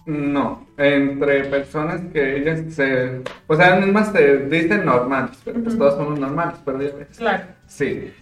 [0.07, 0.66] no.
[0.76, 3.22] Entre personas que ellas se.
[3.47, 6.79] O sea, mismas se dicen normales, pero pues todos somos normales, pero.
[7.16, 7.45] Claro.
[7.66, 8.12] Sí.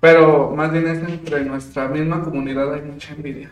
[0.00, 3.50] Pero más bien es entre nuestra misma comunidad hay mucha envidia.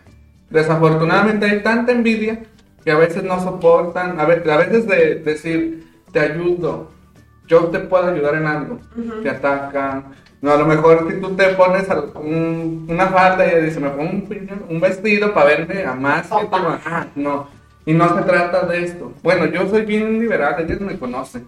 [0.49, 2.39] Desafortunadamente hay tanta envidia
[2.83, 6.91] que a veces no soportan, a veces, a veces de decir, te ayudo,
[7.47, 8.79] yo te puedo ayudar en algo,
[9.21, 10.05] te atacan.
[10.41, 14.03] No, a lo mejor si tú te pones un- una falda y dice, me pongo
[14.09, 14.27] un,
[14.69, 16.27] un vestido para verme a más.
[16.27, 16.55] que tú".
[16.85, 17.47] Ah, no.
[17.85, 19.13] Y no se trata de esto.
[19.23, 21.45] Bueno, yo soy bien liberal, ellos me conocen.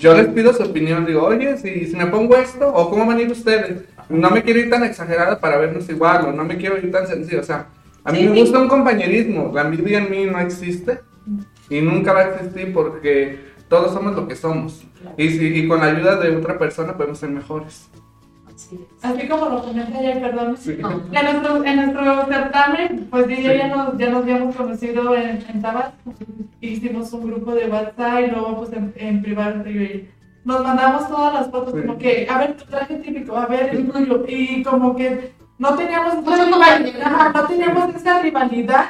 [0.00, 3.18] Yo les pido su opinión, digo, oye, si, si me pongo esto, o cómo van
[3.18, 3.84] a ir ustedes.
[4.08, 7.06] No me quiero ir tan exagerada para vernos igual, o no me quiero ir tan
[7.06, 7.40] sencillo.
[7.40, 7.66] O sea,
[8.02, 8.40] a mí Sí, me sí.
[8.40, 9.52] gusta un compañerismo.
[9.54, 10.98] La envidia en mí no existe
[11.70, 13.38] y nunca va a existir porque
[13.68, 14.84] todos somos lo que somos.
[15.16, 17.88] Y, si, y con la ayuda de otra persona podemos ser mejores.
[19.02, 20.56] Así como lo comenté ayer, perdón.
[20.56, 20.76] Sí.
[20.80, 20.90] No.
[21.12, 25.62] En nuestro, en nuestro certamen, pues sí, ya nos, ya nos habíamos conocido en, en
[25.62, 26.14] Tabasco.
[26.60, 29.62] Hicimos un grupo de WhatsApp y luego pues en, en privado
[30.44, 31.80] nos mandamos todas las fotos Sí.
[31.86, 34.24] como que, a ver tu traje típico, a ver el tuyo.
[34.28, 38.84] Y como que no teníamos, Pues, esa no, rivalidad, no teníamos esa rivalidad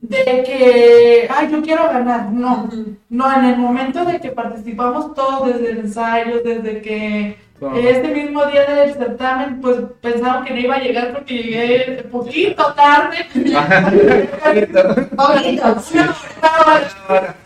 [0.00, 2.30] de que, ay, yo quiero ganar.
[2.32, 2.68] No,
[3.08, 7.76] no, en el momento de que participamos todos, desde el ensayo, desde que Todo.
[7.76, 12.74] este mismo día del certamen, pues pensaron que no iba a llegar porque llegué poquito
[12.74, 13.18] tarde.
[15.16, 15.92] Poquitos.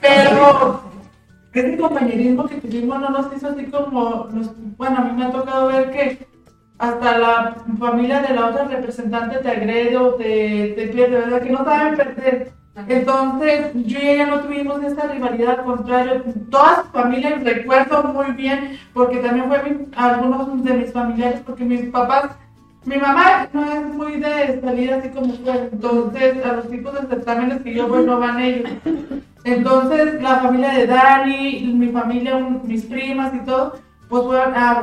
[0.00, 0.80] Pero
[1.52, 5.30] ese compañerismo que tuvimos no nos hizo así como, nos- bueno, a mí me ha
[5.30, 6.26] tocado ver que
[6.78, 11.42] hasta la familia de la otra representante te agrede o te, te pierde, ¿verdad?
[11.42, 12.52] Que no saben perder.
[12.88, 18.32] Entonces, yo y ella no tuvimos esa rivalidad, al contrario, todas sus familias recuerdo muy
[18.32, 22.32] bien, porque también fue mi- algunos de mis familiares, porque mis papás,
[22.84, 27.06] mi mamá no es muy de salir así como fue, entonces a los tipos de
[27.08, 28.70] certámenes que yo voy no van ellos.
[29.44, 33.76] Entonces, la familia de Dani, mi familia, un- mis primas y todo,
[34.08, 34.82] pues fueron a-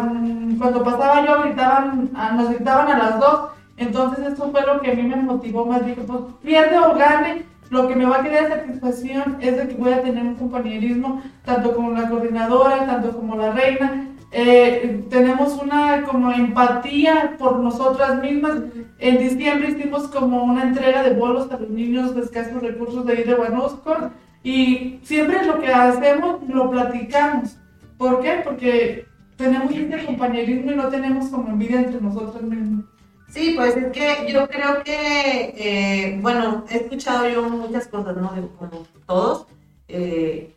[0.58, 3.52] cuando pasaba yo gritaban, a- nos gritaban a las dos.
[3.78, 5.86] Entonces, eso fue lo que a mí me motivó más.
[5.86, 9.74] Dije, pues pierde o gane, lo que me va a quedar satisfacción es de que
[9.74, 14.10] voy a tener un compañerismo, tanto como la coordinadora, tanto como la reina.
[14.32, 18.60] Eh, tenemos una como empatía por nosotras mismas.
[19.00, 23.14] En diciembre hicimos como una entrega de bolos a los niños de escasos recursos de
[23.14, 24.12] ahí de Guanusco
[24.44, 27.58] y siempre lo que hacemos lo platicamos.
[27.98, 28.42] ¿Por qué?
[28.44, 32.86] Porque tenemos este compañerismo y no tenemos como envidia entre nosotros mismos.
[33.34, 38.30] Sí, pues es que yo creo que, eh, bueno, he escuchado yo muchas cosas, ¿no?
[38.60, 39.48] Como todos,
[39.88, 40.54] eh,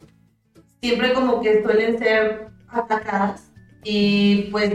[0.83, 3.51] siempre como que suelen ser atacadas
[3.83, 4.71] y pues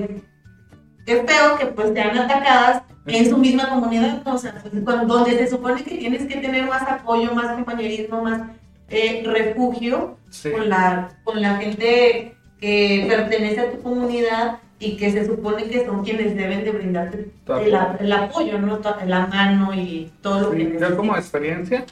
[1.06, 4.34] qué feo que pues sean atacadas en su misma comunidad, ¿no?
[4.34, 8.24] o sea, pues, cuando- donde se supone que tienes que tener más apoyo, más compañerismo,
[8.24, 8.42] más
[8.90, 10.50] eh, refugio Sí.
[10.52, 15.86] con la, con la gente que pertenece a tu comunidad y que se supone que
[15.86, 17.32] son quienes deben de brindarte
[17.64, 18.00] el, apoyo.
[18.00, 18.80] el apoyo, ¿no?
[19.06, 20.90] La mano y todo lo que necesitas.
[20.90, 21.86] yo como experiencia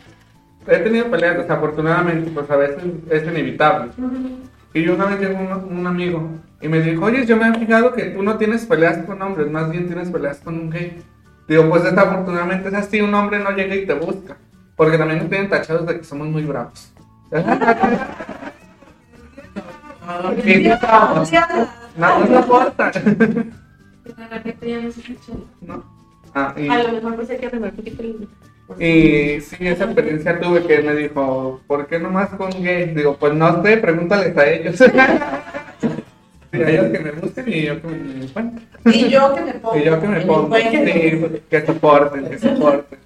[0.67, 3.91] he tenido peleas, desafortunadamente, pues a veces es inevitable.
[4.73, 6.29] Y yo una vez llegó un, un amigo
[6.61, 9.49] y me dijo, oye, yo me he fijado que tú no tienes peleas con hombres,
[9.49, 11.01] más bien tienes peleas con un gay.
[11.47, 14.37] Digo, pues desafortunadamente es así, un hombre no llega y te busca.
[14.75, 16.91] Porque también nos tienen tachados de que somos muy bravos.
[21.99, 22.29] Estamos.
[22.29, 22.91] No, no importa.
[25.61, 25.83] No.
[26.33, 28.27] Ah, y- A lo mejor pues hay que arreglar un poquito el...
[28.79, 32.93] Y sí, esa experiencia tuve que me dijo, ¿por qué nomás con gays?
[32.95, 34.75] Digo, pues no sé, pregúntales a ellos.
[36.51, 38.67] Sí, a ellos que me busquen y yo que me encuentren.
[38.85, 39.77] Y yo que me pongo.
[39.77, 40.55] Y yo que me pongo.
[40.57, 42.99] Sí, que soporten, que soporten.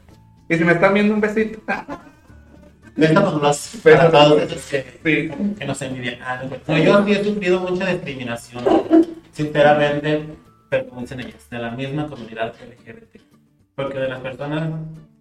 [0.47, 1.59] Y si me están viendo un besito.
[2.95, 3.41] Déjanos
[4.11, 6.19] todos esos que, que nos envidian.
[6.21, 8.63] Ah, no, yo sí he sufrido mucha discriminación,
[9.31, 10.25] sinceramente,
[10.99, 13.21] dicen ellas, de la misma comunidad LGBT.
[13.75, 14.69] Porque de las personas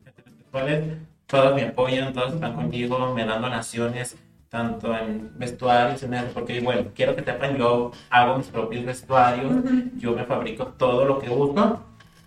[0.04, 0.84] heterosexuales,
[1.26, 4.16] todas me apoyan, todas están conmigo, me dan donaciones,
[4.50, 9.50] tanto en vestuarios, en eso, porque bueno, quiero que sepan, yo hago mis propios vestuarios,
[9.96, 11.82] yo me fabrico todo lo que uso,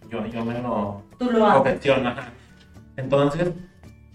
[0.09, 1.81] yo, yo me lo Tú lo haces.
[2.97, 3.51] Entonces,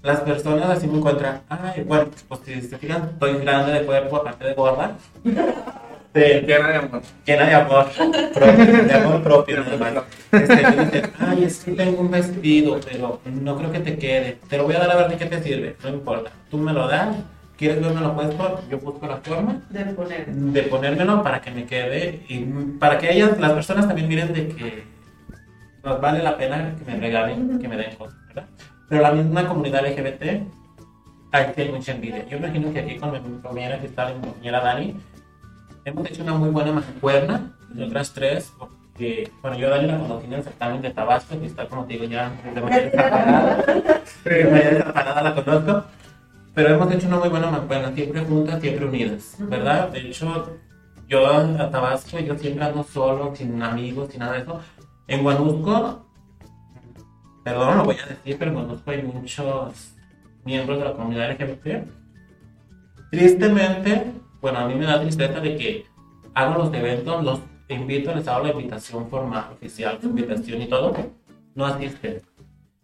[0.03, 4.16] las personas así me encuentran, ay, bueno, pues si se fijan, estoy grande de cuerpo,
[4.16, 4.96] aparte de gorda,
[6.14, 7.03] de, Llena de amor.
[7.26, 7.86] llena de amor
[8.32, 9.92] propio, de amor propio más.
[10.32, 14.38] Este, me dicen, ay, es que tengo un vestido, pero no creo que te quede.
[14.48, 16.30] Te lo voy a dar a ver de qué te sirve, no importa.
[16.51, 17.14] Tú me lo das,
[17.57, 20.26] quieres verme lo puesto, yo busco la forma De poner.
[20.26, 22.40] de ponérmelo para que me quede y
[22.78, 24.82] para que ellas, las personas también miren de que
[25.84, 28.46] nos vale la pena que me regalen, que me den cosas, ¿verdad?
[28.91, 32.26] Pero la misma comunidad LGBT, sí hay mucha envidia.
[32.26, 34.97] Yo imagino que aquí con mi compañera que está, mi compañera Dani,
[35.84, 40.26] hemos hecho una muy buena mancuerna, nosotras tres, porque, bueno, yo a Dani la conocí
[40.26, 43.64] en el certamen de Tabasco, que está, como te digo, ya de manera separada.
[44.24, 45.84] De manera separada la conozco.
[46.53, 49.88] Pero hemos hecho una muy buena mancuerna, siempre juntas, siempre unidas, ¿verdad?
[49.91, 50.59] De hecho,
[51.07, 54.61] yo a Tabasco, yo siempre ando solo, sin amigos, sin nada de eso.
[55.07, 56.09] En Guanusco,
[57.45, 59.95] perdón, lo voy a decir, pero Guanusco hay muchos
[60.45, 61.86] miembros de la comunidad LGBT.
[63.11, 65.86] Tristemente, bueno, a mí me da tristeza de que
[66.34, 70.95] hago los eventos, los invito, les hago la invitación formal, oficial, su invitación y todo,
[71.55, 72.22] no asisten.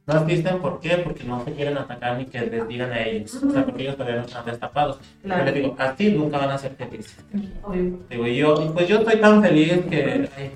[0.07, 0.99] No asisten, ¿por qué?
[0.99, 3.43] Porque no se quieren atacar ni que les digan a ellos.
[3.43, 5.01] O sea, porque ellos todavía no están destapados.
[5.23, 5.41] Claro.
[5.41, 7.25] Yo les digo, así nunca van a ser felices.
[7.65, 7.99] Obvio.
[8.09, 10.53] Digo, yo, pues yo estoy tan feliz que ay,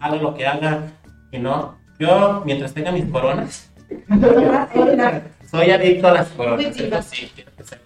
[0.00, 0.82] haga lo que haga
[1.30, 1.77] y no.
[1.98, 3.70] Yo, mientras tenga mis coronas,
[5.50, 6.76] soy adicto a las coronas.
[6.76, 7.30] Eso sí,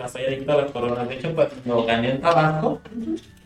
[0.07, 1.09] soy adicto a las coronas.
[1.09, 2.81] De hecho, cuando gané en Tabasco,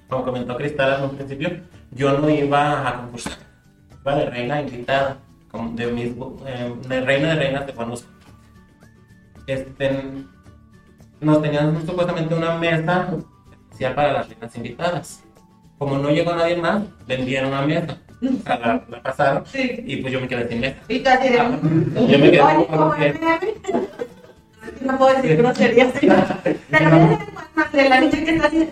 [0.08, 1.50] como comentó Cristal en un principio,
[1.92, 3.38] yo no iba a concursar.
[4.02, 5.18] Iba de reina invitada,
[5.50, 6.12] como de mis,
[6.46, 8.08] eh, de reina de reinas de Juanusco.
[9.46, 10.02] Este,
[11.20, 13.08] nos tenían supuestamente una mesa
[13.68, 15.24] especial para las reinas invitadas.
[15.78, 17.98] Como no llegó nadie más, vendieron una mesa.
[18.44, 19.84] Sea, la, la pasaron Sí.
[19.86, 20.76] y pues yo me quedé sin mesa.
[20.88, 21.40] Y así de.
[21.40, 21.50] Ah,
[22.08, 23.48] Yo me quedé Oye, como ¿cómo que- es, mami?
[24.80, 25.92] No puedo decir groserías.
[26.70, 26.90] Pero
[27.72, 28.68] de la niña que está así.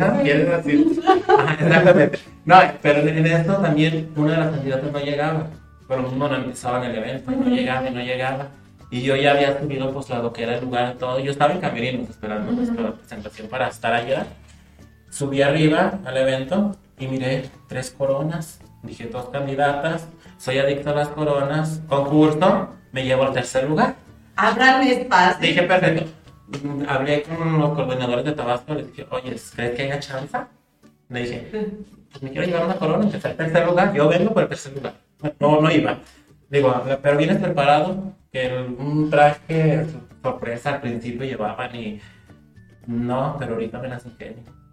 [0.00, 2.18] ah, exactamente.
[2.44, 5.46] No, pero en esto también una de las candidatas no llegaba.
[5.88, 8.48] Pero mismo no empezaba en el evento, no llegaba y no llegaba.
[8.90, 11.18] Y yo ya había subido pues a lo que era el lugar todo.
[11.20, 14.26] Yo estaba en camerinos esperando pues, la presentación para estar allá.
[15.14, 18.58] Subí arriba al evento y miré tres coronas.
[18.82, 20.08] Dije dos candidatas.
[20.38, 21.82] Soy adicto a las coronas.
[21.88, 22.70] Concurso.
[22.90, 23.94] Me llevo al tercer lugar.
[24.34, 25.40] Ábrame espacio.
[25.40, 26.10] Dije, perfecto.
[26.64, 30.36] Mm, Hablé con los coordinadores de Tabasco, les dije, oye, ¿crees que haya chance?
[31.08, 31.48] Le dije,
[32.10, 34.74] pues me quiero llevar una corona, empezar el tercer lugar, yo vengo por el tercer
[34.74, 34.94] lugar.
[35.38, 35.96] No, no iba.
[36.50, 39.86] Digo, pero vienes preparado, que un traje
[40.20, 42.00] sorpresa al principio llevaban y
[42.88, 44.63] no, pero ahorita me las ingenio.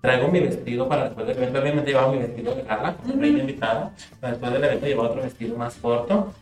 [0.00, 3.40] Traigo mi vestido para después del evento, obviamente llevaba mi vestido de gala, como reina
[3.40, 6.32] invitada, pero después del evento llevaba otro vestido más corto,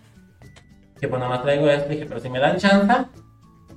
[1.00, 2.94] que pues nada más traigo esto, dije, pero si me dan chance,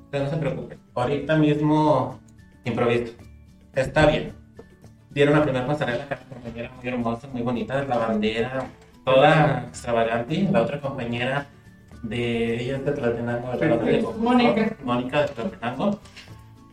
[0.05, 0.77] usted no se preocupe.
[0.95, 2.19] Ahorita mismo
[2.65, 3.13] improviso.
[3.73, 4.33] Está bien.
[5.11, 8.65] Dieron la primera pasarela, que una compañera muy hermosa, muy bonita, la bandera,
[9.05, 10.47] toda extravagante.
[10.51, 11.47] La otra compañera
[12.03, 14.05] de ella es de Tlatenango, sí.
[14.19, 14.77] Mónica.
[14.83, 15.99] Mónica de Tlatenango.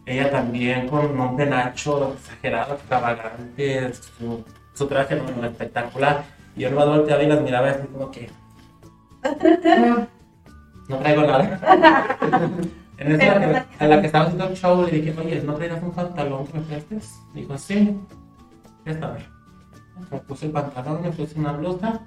[0.06, 6.24] Ella también con un penacho exagerado, extravagante, su, su traje no, espectacular.
[6.56, 8.30] Y yo lo volteaba y las miraba así como que
[10.88, 11.60] no traigo nada.
[12.98, 15.90] En esa, a la, que estaba haciendo el show le dije, oye, ¿no traerás un
[15.90, 17.20] pantalón que me prestes?
[17.34, 17.94] Dijo, sí.
[18.86, 19.24] Esta vez.
[20.10, 22.00] Me puse el pantalón, me puse una blusa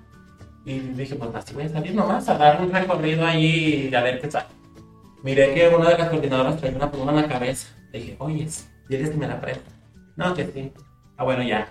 [0.66, 4.02] y dije, pues así voy a salir nomás a dar un recorrido ahí y a
[4.02, 4.48] ver qué sale.
[5.22, 7.68] Miré que una de las coordinadoras traía una pluma en la cabeza.
[7.92, 8.48] Le dije, oye,
[8.88, 9.70] ¿quieres que me la preste?
[10.16, 10.72] No, que sí.
[11.18, 11.68] Ah, bueno, ya.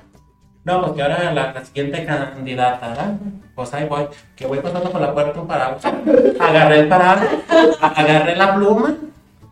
[0.65, 3.15] No, pues que ahora la, la siguiente candidata, ¿verdad?
[3.55, 4.07] Pues ahí voy,
[4.37, 5.85] que voy pasando por la puerta un paraguas.
[6.41, 7.29] Agarré el paraguas,
[7.81, 8.97] agarré la pluma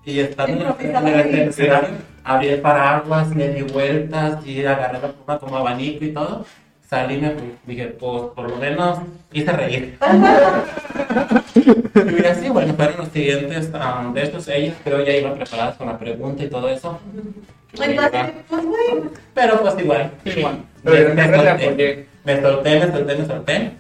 [0.05, 1.89] y estando en el escenario,
[2.23, 6.45] abrí el paraguas, le di vueltas y agarré la pluma como abanico y todo.
[6.89, 7.55] Salí y me fui.
[7.67, 8.99] Dije, pues por lo menos
[9.33, 9.99] hice reír.
[11.97, 14.47] Y así, bueno, fueron los siguientes um, de estos.
[14.49, 16.99] Ellos creo ya iban preparadas con la pregunta y todo eso.
[17.73, 19.11] Entonces, pues bueno.
[19.35, 20.65] Pero pues igual, igual.
[20.85, 23.73] Pero Me, solté, me solté, me solté, me solté.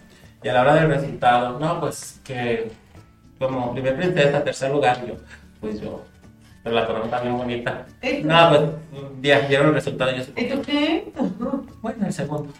[0.42, 2.70] Y a la hora del resultado, no, pues que
[3.38, 5.14] como primer princesa, tercer lugar, yo,
[5.60, 6.02] pues yo,
[6.62, 7.86] pero la corona también bonita.
[8.24, 8.60] No, pues
[9.22, 11.12] ya dieron el resultado y yo ¿Y tú qué?
[11.82, 12.52] bueno, el segundo.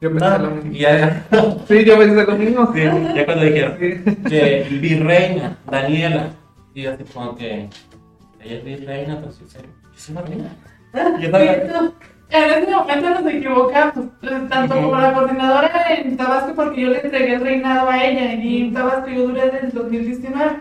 [0.00, 0.72] Yo pensé No, lo mismo.
[0.72, 1.26] y ya,
[1.68, 2.72] Sí, yo pensé lo mismo.
[2.74, 2.80] sí,
[3.14, 4.28] ya cuando dijeron Sí.
[4.28, 6.28] que virreina, Daniela,
[6.74, 7.68] y yo así como que,
[8.40, 9.60] ella es virreina, entonces yo
[9.96, 10.50] soy una reina.
[11.20, 11.62] Yo también.
[12.30, 17.00] En ese momento nos equivocamos, eh, tanto como la coordinadora en Tabasco, porque yo le
[17.00, 20.60] entregué el reinado a ella, y en Tabasco yo duré desde el 2019.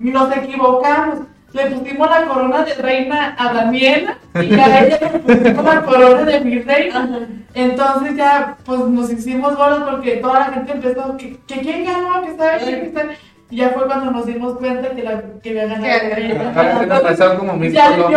[0.00, 1.20] Y nos equivocamos.
[1.52, 6.22] Le pusimos la corona de reina a Daniela y a ella le pusimos la corona
[6.22, 7.28] de mi reina.
[7.54, 12.22] Entonces ya pues nos hicimos bolas porque toda la gente empezó que, que quién ganó,
[12.24, 13.18] que sabe quién, que sabe.
[13.50, 16.84] Y ya fue cuando nos dimos cuenta que, la, que había ganado Que la reina.
[16.86, 18.08] Nos pasó como Ya, yo-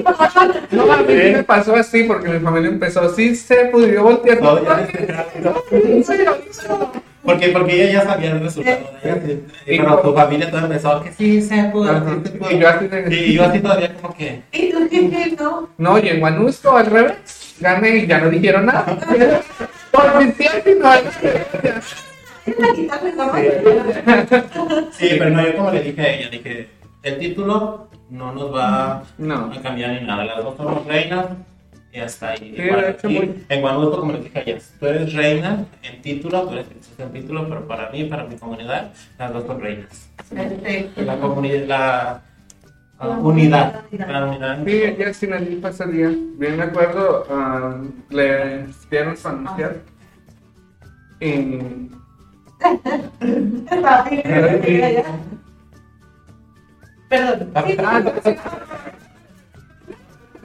[0.70, 4.40] No, a mí me pasó así porque mi familia empezó, sí se pudo voltear.
[4.40, 4.86] No, ya
[7.22, 9.22] Porque, porque ella ya sabía el resultado de ella.
[9.26, 9.44] sí.
[9.66, 11.90] Pero tu familia todo empezó que sí se pudo.
[11.90, 12.16] Ajá.
[12.38, 12.50] pudo.
[12.50, 14.42] Y yo así Y yo así todavía como que.
[14.52, 15.36] ¿Y tú qué?
[15.38, 15.68] No.
[15.76, 18.84] No, y en Guanusco al revés, gané y ya no dijeron nada.
[19.90, 21.02] Por mi tiempo y no hay
[22.58, 23.32] La quitarle ¿no?
[24.92, 26.68] Sí, pero no, yo como le dije a ella, dije,
[27.02, 29.52] el título no nos va No.
[29.54, 30.24] a cambiar ni nada.
[30.24, 31.26] Las dos somos reinas
[31.92, 32.38] y hasta ahí.
[32.38, 36.02] Sí, Igual, y muy- En Guanajuato, como le dije a ella, tú eres reina en
[36.02, 39.60] título, tú eres princesa en título, pero para mí, para mi comunidad, las dos son
[39.60, 40.08] reinas.
[40.32, 41.02] Perfecto.
[41.02, 42.22] La comunidad, la
[42.98, 43.82] ah, unidad.
[43.90, 45.12] La unidad.
[45.14, 46.10] Sí, me dijo ese día.
[46.36, 47.76] Bien me acuerdo, ah,
[48.10, 49.76] le dieron su anunciar.
[51.20, 51.88] Y
[52.60, 55.02] Está bien.
[57.08, 57.50] Perdón.
[58.22, 58.36] Sí,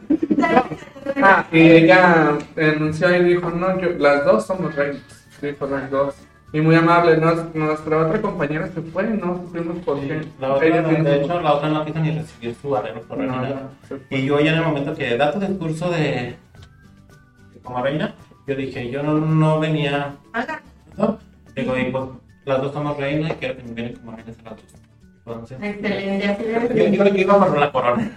[1.22, 5.02] Ah, y ella anunció y dijo, no, yo, las dos somos reinas.
[5.42, 6.16] Dijo las dos.
[6.54, 10.22] Y muy amable, nos- nuestra otra compañera se fue, no supimos por qué.
[10.40, 12.76] La otra, Ella no, tiene de su- hecho, la otra no quiso ni recibir su
[12.76, 13.62] arreglo por No, reina.
[14.10, 16.36] Y yo ya en el momento que da tu discurso de
[17.64, 18.14] como reina,
[18.48, 20.16] yo dije, yo no, no venía.
[20.98, 21.18] ¿no?
[21.56, 22.04] Digo, y pues
[22.46, 24.66] las dos somos reinas y quiero que me vienen como reinas a las dos.
[25.26, 28.12] Entonces, Excelente, así yo, yo, yo iba por la corona.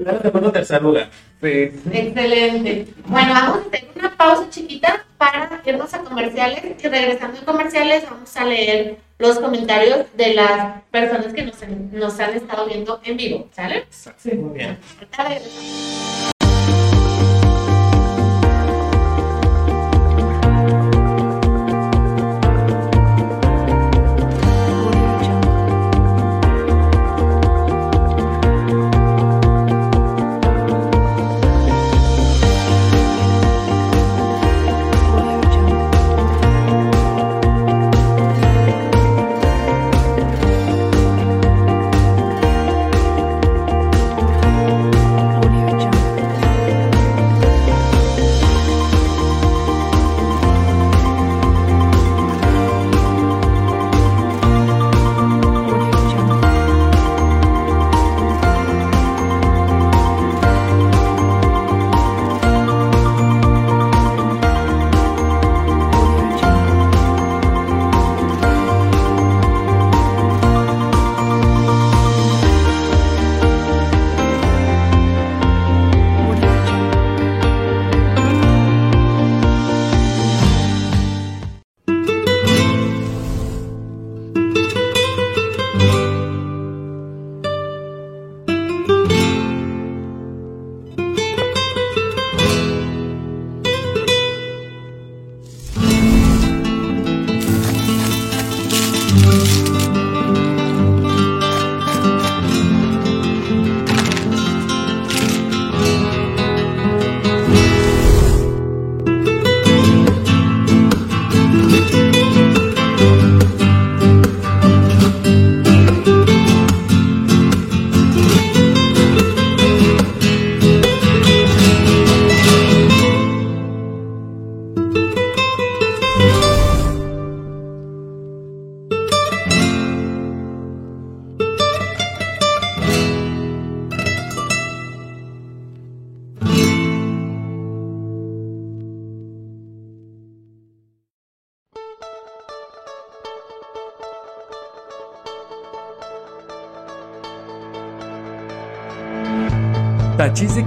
[0.00, 1.10] Primero, segundo, tercer lugar.
[1.42, 1.70] Sí.
[1.92, 2.86] Excelente.
[3.04, 8.04] Bueno, vamos a hacer una pausa chiquita para irnos a comerciales y regresando a comerciales
[8.10, 11.56] vamos a leer los comentarios de las personas que nos,
[11.92, 13.84] nos han estado viendo en vivo, ¿sale?
[13.90, 14.30] Sí.
[14.32, 14.78] Muy bien.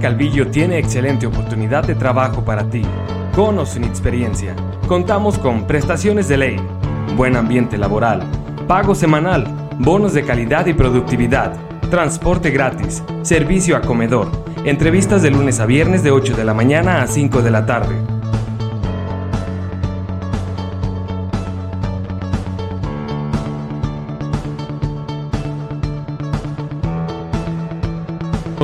[0.04, 2.82] Calvillo tiene excelente oportunidad de trabajo para ti.
[3.34, 4.54] Con o sin experiencia,
[4.86, 6.56] contamos con prestaciones de ley,
[7.16, 8.22] buen ambiente laboral,
[8.68, 9.46] pago semanal,
[9.78, 11.56] bonos de calidad y productividad,
[11.88, 14.30] transporte gratis, servicio a comedor,
[14.66, 17.96] entrevistas de lunes a viernes de 8 de la mañana a 5 de la tarde.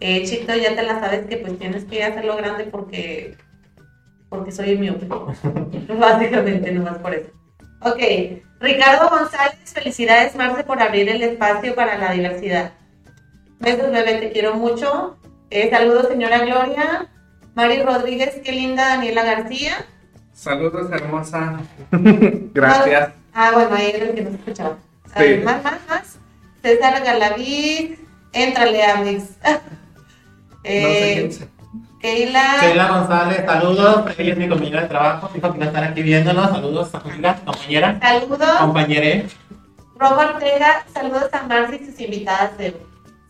[0.00, 3.36] Eh, Chito, ya te la sabes que pues tienes que hacerlo grande porque,
[4.28, 5.06] porque soy miope.
[5.98, 7.30] Básicamente, nomás por eso.
[7.82, 8.00] Ok,
[8.60, 12.72] Ricardo González, felicidades Marce por abrir el espacio para la diversidad.
[13.60, 15.18] Besos, bebé, te quiero mucho.
[15.50, 17.08] Eh, saludos, señora Gloria.
[17.54, 19.86] Mari Rodríguez, qué linda Daniela García.
[20.32, 21.60] Saludos, hermosa.
[21.90, 23.12] Gracias.
[23.32, 24.76] Ah, bueno, ahí era el que nos escuchaba.
[25.14, 25.40] Ah, Sí.
[25.44, 26.18] Más, más, más.
[26.62, 27.94] César Galavid,
[28.32, 29.24] éntrale, Amix.
[30.66, 31.30] No sé
[32.00, 34.04] Keila, González, saludos.
[34.18, 35.30] Ella es mi compañera de trabajo.
[35.34, 36.50] Dijo que no están aquí viéndonos.
[36.50, 38.56] Saludos, amiga, compañera, saludos.
[38.60, 39.26] compañeré.
[39.98, 42.76] Robo Ortega, saludos a Marcia y sus invitadas de hoy.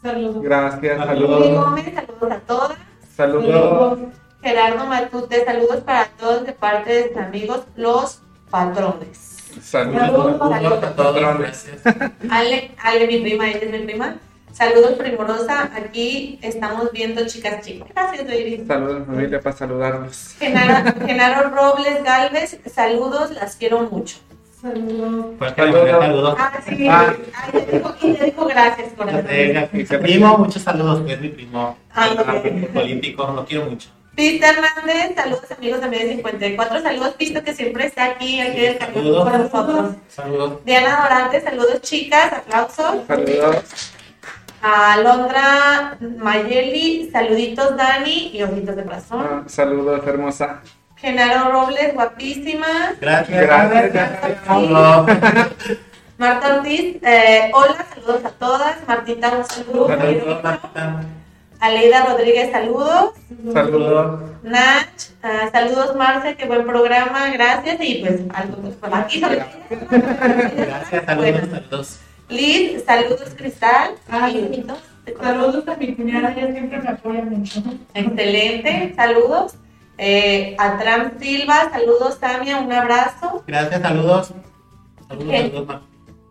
[0.02, 0.42] Saludos.
[0.42, 1.40] Gracias, Saludos.
[1.40, 1.64] Saludos.
[1.64, 2.78] Gómez, saludos a todas.
[3.16, 3.98] Saludos.
[4.42, 9.18] Gerardo Matute, saludos para todos de parte de sus amigos, los patrones.
[9.62, 10.38] Saludos.
[10.38, 11.38] Saludos a todos.
[11.38, 11.80] Gracias.
[12.30, 14.16] Ale, Ale, mi prima, ella es mi prima.
[14.56, 15.70] Saludos, primorosa.
[15.76, 17.90] Aquí estamos viendo chicas chicas.
[17.94, 18.64] Gracias, baby.
[18.66, 20.34] Saludos, familia, para saludarlos.
[20.38, 24.16] Genaro, Genaro Robles Galvez, saludos, las quiero mucho.
[24.62, 25.34] Saludos.
[25.54, 25.90] Saludos.
[25.90, 26.36] saludos.
[26.38, 26.88] Ah, sí.
[26.88, 27.14] Ah.
[27.34, 29.26] Ay, le dijo, y le dijo gracias, corazón.
[29.72, 31.76] Mi primo, muchos saludos, que es mi primo.
[31.92, 32.26] Ah, ok.
[32.26, 32.42] Ah,
[32.72, 33.90] político, lo quiero mucho.
[34.14, 36.80] Pista Hernández, saludos amigos de Medio 54.
[36.80, 39.30] Saludos, Pisto, que siempre está aquí, aquí del Saludos.
[39.30, 39.96] con nosotros.
[40.08, 40.64] Saludos.
[40.64, 43.06] Diana Dorante, saludos chicas, aplausos.
[43.06, 43.92] Saludos.
[44.62, 49.26] A Alondra Mayeli, saluditos Dani y ojitos de corazón.
[49.28, 50.62] Ah, saludos, hermosa.
[50.96, 52.94] Genaro Robles, guapísima.
[53.00, 53.42] Gracias.
[53.42, 54.44] Gracias, gracias.
[54.46, 55.06] Saludos.
[56.18, 58.76] Marta Ortiz, eh, hola, saludos a todas.
[58.88, 59.88] Martita, un saludo.
[59.88, 61.00] Saludos, Marta.
[61.60, 63.10] Aleida Rodríguez, saludos.
[63.52, 64.20] Saludos.
[64.42, 64.88] Nach,
[65.22, 67.76] ah, saludos Marce, qué buen programa, gracias.
[67.80, 69.20] Y pues algo pues, por aquí.
[69.20, 72.00] Gracias, saludos, Bueno, saludos.
[72.28, 73.94] Liz, saludos Cristal.
[74.10, 74.30] Ah.
[75.20, 77.62] Saludos a mi cuñada, ella siempre me apoya mucho.
[77.94, 79.54] Excelente, saludos.
[79.98, 83.44] Eh, a Tram Silva, saludos Tamia, un abrazo.
[83.46, 84.32] Gracias, saludos.
[85.08, 85.82] Saludos, saludos.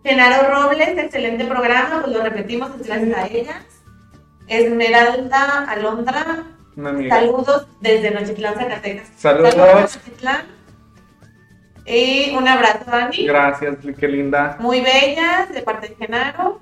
[0.03, 3.63] Genaro Robles, excelente programa, pues lo repetimos, gracias a ellas.
[4.47, 6.43] Esmeralda Alondra,
[7.09, 9.07] saludos desde Nochitlán, Zacatecas.
[9.17, 9.55] Saludos.
[9.55, 10.54] a Nochitlán.
[11.85, 13.25] Y un abrazo, Dani.
[13.27, 14.57] Gracias, qué linda.
[14.59, 16.59] Muy bellas, de parte de Genaro.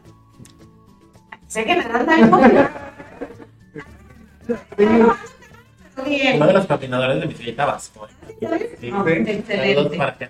[1.48, 2.70] Sé que bien motivado.
[6.06, 6.36] Bien.
[6.38, 8.08] Uno de los coordinadores de Bicicleta Vasco.
[8.28, 8.36] Sí.
[8.92, 9.12] Ah, Sí.
[9.28, 10.30] Excelente.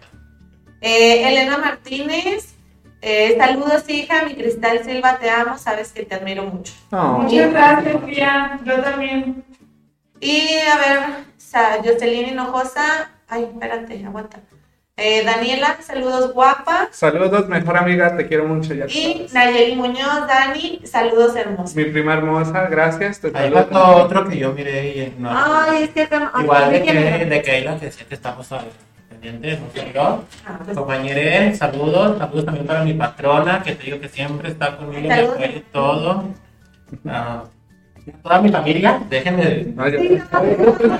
[0.81, 2.53] Eh, Elena Martínez,
[3.01, 6.73] eh, saludos hija, mi Cristal Silva, te amo, sabes que te admiro mucho.
[6.91, 7.19] No.
[7.19, 8.59] Muchas gracias, tía.
[8.65, 9.43] Yo también.
[10.19, 10.99] Y a ver,
[11.37, 14.39] sa- Jocelyn Hinojosa, ay, espérate, aguanta.
[14.95, 16.87] Eh, Daniela, saludos guapa.
[16.91, 18.75] Saludos, mejor amiga, te quiero mucho.
[18.75, 19.25] Ya Y.
[19.33, 21.75] Nayeli Muñoz, Dani, saludos hermosos.
[21.75, 23.19] Mi prima hermosa, gracias.
[23.19, 25.31] Te Ahí faltó otro que yo miré y no.
[25.33, 26.07] Ay, es que
[26.39, 28.65] Igual de, ¿de quién que, de Keila, que decía que estamos al
[29.09, 30.23] pendiente, no sé yo.
[30.45, 34.77] Ah, pues, Compañere, saludos, saludos también para mi patrona, que te digo que siempre está
[34.77, 35.33] conmigo, me Saludos.
[35.33, 36.23] apoya en todo.
[37.07, 37.43] Ah,
[38.21, 39.73] toda mi familia, déjenme.
[39.75, 40.99] No, ya- sí, no,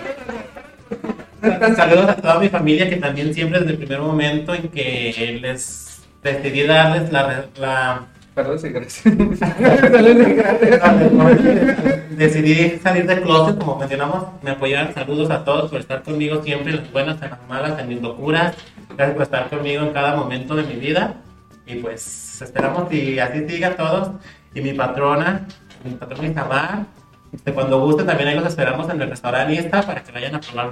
[1.76, 6.02] Saludos a toda mi familia que también siempre desde el primer momento en que les
[6.24, 9.04] decidí darles la, la Perdón, gracias.
[12.18, 14.94] decidí salir del closet, como mencionamos, me apoyaron.
[14.94, 18.02] Saludos a todos por estar conmigo siempre, en las buenas, en las malas, en mis
[18.02, 18.56] locuras.
[18.96, 21.22] Gracias por estar conmigo en cada momento de mi vida.
[21.68, 24.10] Y pues esperamos y así siga todos.
[24.56, 25.46] Y mi patrona,
[25.84, 26.86] mi patrona Isamar,
[27.32, 30.40] este, cuando guste también ahí los esperamos en el restaurante Ista para que vayan a
[30.40, 30.72] probar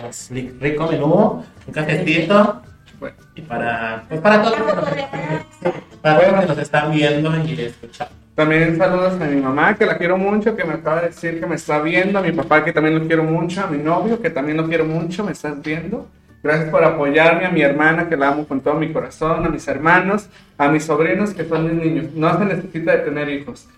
[0.00, 2.62] nuestro rico menú, un cafecito.
[2.98, 3.16] Bueno.
[3.34, 7.36] Y para, pues para todos, los que nos- para todos los que nos están viendo
[7.44, 8.14] y escuchando.
[8.34, 11.46] También saludos a mi mamá, que la quiero mucho, que me acaba de decir que
[11.46, 14.30] me está viendo, a mi papá, que también lo quiero mucho, a mi novio, que
[14.30, 16.08] también lo quiero mucho, me estás viendo.
[16.42, 19.66] Gracias por apoyarme, a mi hermana, que la amo con todo mi corazón, a mis
[19.68, 20.28] hermanos,
[20.58, 22.06] a mis sobrinos, que son mis niños.
[22.14, 23.68] No se necesita de tener hijos.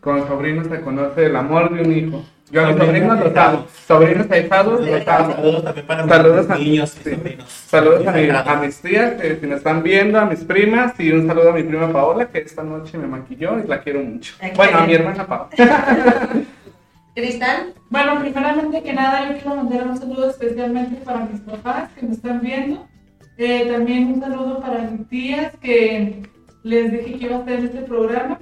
[0.00, 2.24] Con sobrinos se conoce el amor de un hijo.
[2.52, 3.66] Yo a mis sobrinos los amo.
[3.88, 5.32] Sobrinos ahijados los amo.
[5.34, 7.48] Saludos también para Saludos mis niños y sobrinos.
[7.50, 8.48] Saludos a, mi- Sagrados.
[8.48, 11.52] a mis tías que si me están viendo, a mis primas y un saludo a
[11.54, 14.34] mi prima Paola que esta noche me maquilló y la quiero mucho.
[14.54, 15.48] Bueno, a mi hermana Paola.
[17.14, 22.06] Cristal, Bueno, primeramente que nada, yo quiero mandar un saludo especialmente para mis papás que
[22.06, 22.86] me están viendo.
[23.36, 26.22] Eh, también un saludo para mis tías que
[26.62, 28.38] les dije que iba a en este programa.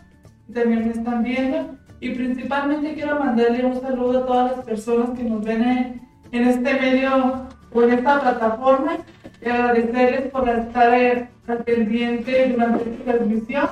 [0.48, 1.76] y También me están viendo.
[2.00, 6.48] Y principalmente quiero mandarle un saludo a todas las personas que nos ven en, en
[6.48, 8.96] este medio o en esta plataforma
[9.44, 13.68] y agradecerles por estar eh, al pendiente durante esta transmisión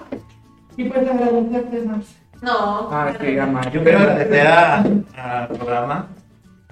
[0.77, 2.17] y pues agradecerte más.
[2.43, 2.89] No.
[2.93, 3.63] Ah, sí, ama.
[3.71, 4.77] Yo quiero agradecer a-
[5.17, 6.07] al programa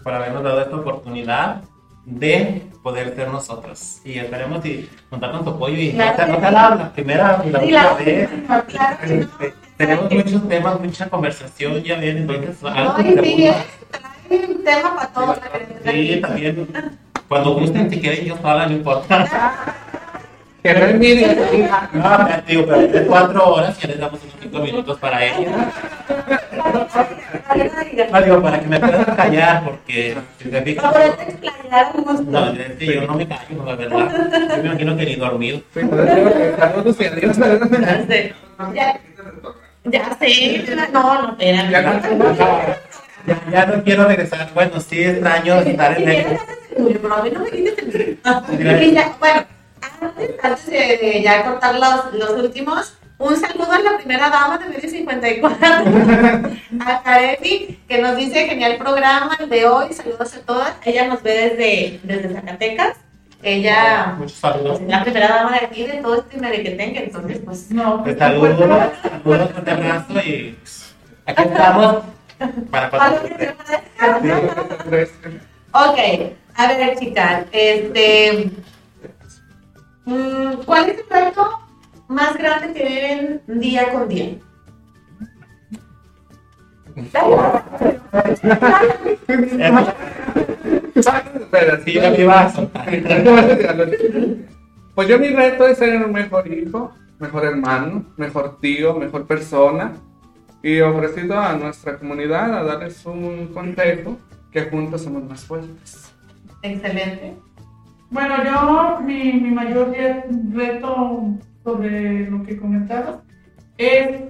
[0.05, 1.63] por habernos dado esta oportunidad
[2.05, 4.01] de poder ser nosotros.
[4.05, 5.77] Y esperemos y contar con tu apoyo.
[5.77, 8.31] Y no Claro sea la, la primera la Sí, última la vez.
[8.33, 8.97] última, claro
[9.77, 13.57] tenemos muchos temas, mucha conversación, ya ven, entonces algo Ay, que sí, es
[13.91, 15.39] trae un tema para todos.
[15.85, 16.69] Sí, también.
[17.29, 19.55] Cuando gusten, si quieren, yo sola, no importa.
[20.63, 21.37] Que no envidia.
[21.93, 25.73] No, digo, pero de cuatro horas ya les damos unos cinco minutos para ella.
[28.11, 30.93] No, digo, para que me puedan callar, porque si te fijas.
[32.27, 34.11] No, es que yo no me callo, la verdad.
[34.57, 35.59] Yo me imagino que ni dormido.
[35.73, 37.37] Sí, pues, digo que Saludos y adiós.
[38.75, 39.01] Ya.
[39.89, 40.65] Ya, sé.
[40.93, 41.71] No, no, espérame.
[41.71, 42.01] Ya no-
[43.27, 44.51] Ya, ya no quiero regresar.
[44.55, 46.39] Bueno, sí extraño estar en el.
[49.19, 49.45] Bueno,
[50.01, 54.59] antes, antes de, de ya cortar los, los últimos, un saludo a la primera dama
[54.59, 55.67] de Medio 54,
[56.87, 59.93] a Karemi, que nos dice genial programa el de hoy.
[59.93, 60.73] Saludos a todas.
[60.85, 62.97] Ella nos ve desde, desde Zacatecas.
[63.43, 64.79] Ella saludos.
[64.79, 67.71] pues, es la primera dama de aquí, de todo este merequetengue, entonces, pues.
[67.71, 70.95] No, pues, saludo, saludos, un abrazo y pues,
[71.27, 72.03] aquí estamos
[72.71, 73.23] para pasar.
[75.73, 75.99] Ok,
[76.55, 78.51] a ver, chicas, este.
[80.07, 81.61] mm, ¿Cuál es el reto
[82.09, 84.37] más grande que viven día con día?
[91.51, 92.87] Pero Sí, yo me iba a soltar.
[94.95, 99.93] Pues yo mi reto es ser un mejor hijo, mejor hermano, mejor tío, mejor persona
[100.63, 104.17] y ofrecido a nuestra comunidad a darles un consejo
[104.51, 106.13] que juntos somos más fuertes.
[106.63, 107.35] Excelente.
[108.11, 110.25] Bueno, yo, mi, mi mayor re-
[110.55, 111.25] reto
[111.63, 113.17] sobre lo que comentabas
[113.77, 114.21] es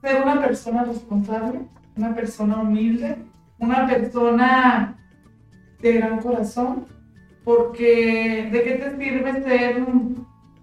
[0.00, 1.60] ser una persona responsable,
[1.98, 3.16] una persona humilde,
[3.58, 4.96] una persona
[5.82, 6.86] de gran corazón,
[7.44, 9.84] porque ¿de qué te sirve ser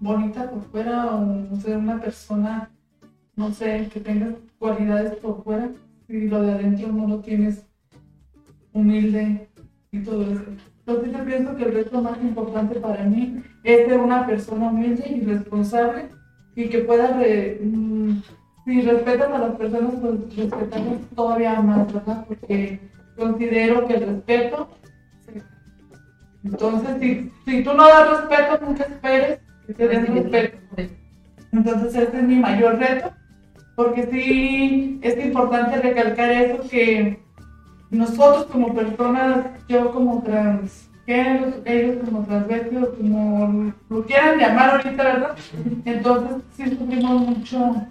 [0.00, 2.70] bonita por fuera o ser una persona,
[3.36, 4.28] no sé, que tenga
[4.58, 5.70] cualidades por fuera
[6.06, 7.66] si lo de adentro no lo tienes
[8.72, 9.48] humilde
[9.92, 10.44] y todo eso?
[10.86, 15.04] Entonces yo pienso que el reto más importante para mí es ser una persona humilde
[15.08, 16.08] y responsable
[16.54, 18.22] y que pueda, re- mm,
[18.66, 22.24] si respetas a las personas, pues respetarlas todavía más, ¿verdad?
[22.26, 22.80] Porque
[23.16, 24.68] considero que el respeto,
[26.44, 30.58] entonces si, si tú no das respeto, nunca esperes que te den respeto.
[31.52, 33.12] Entonces ese es mi mayor reto,
[33.76, 37.22] porque sí es importante recalcar eso que
[37.90, 45.36] nosotros como personas, yo como transgénero, ellos como transvestidos, como lo quieran llamar ahorita, ¿verdad?
[45.84, 47.86] Entonces sí sufrimos mucho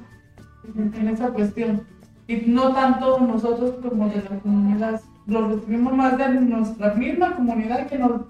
[0.76, 1.84] en, esa cuestión.
[2.28, 7.88] Y no tanto nosotros como de la comunidad, lo recibimos más de nuestra misma comunidad
[7.88, 8.22] que, nos-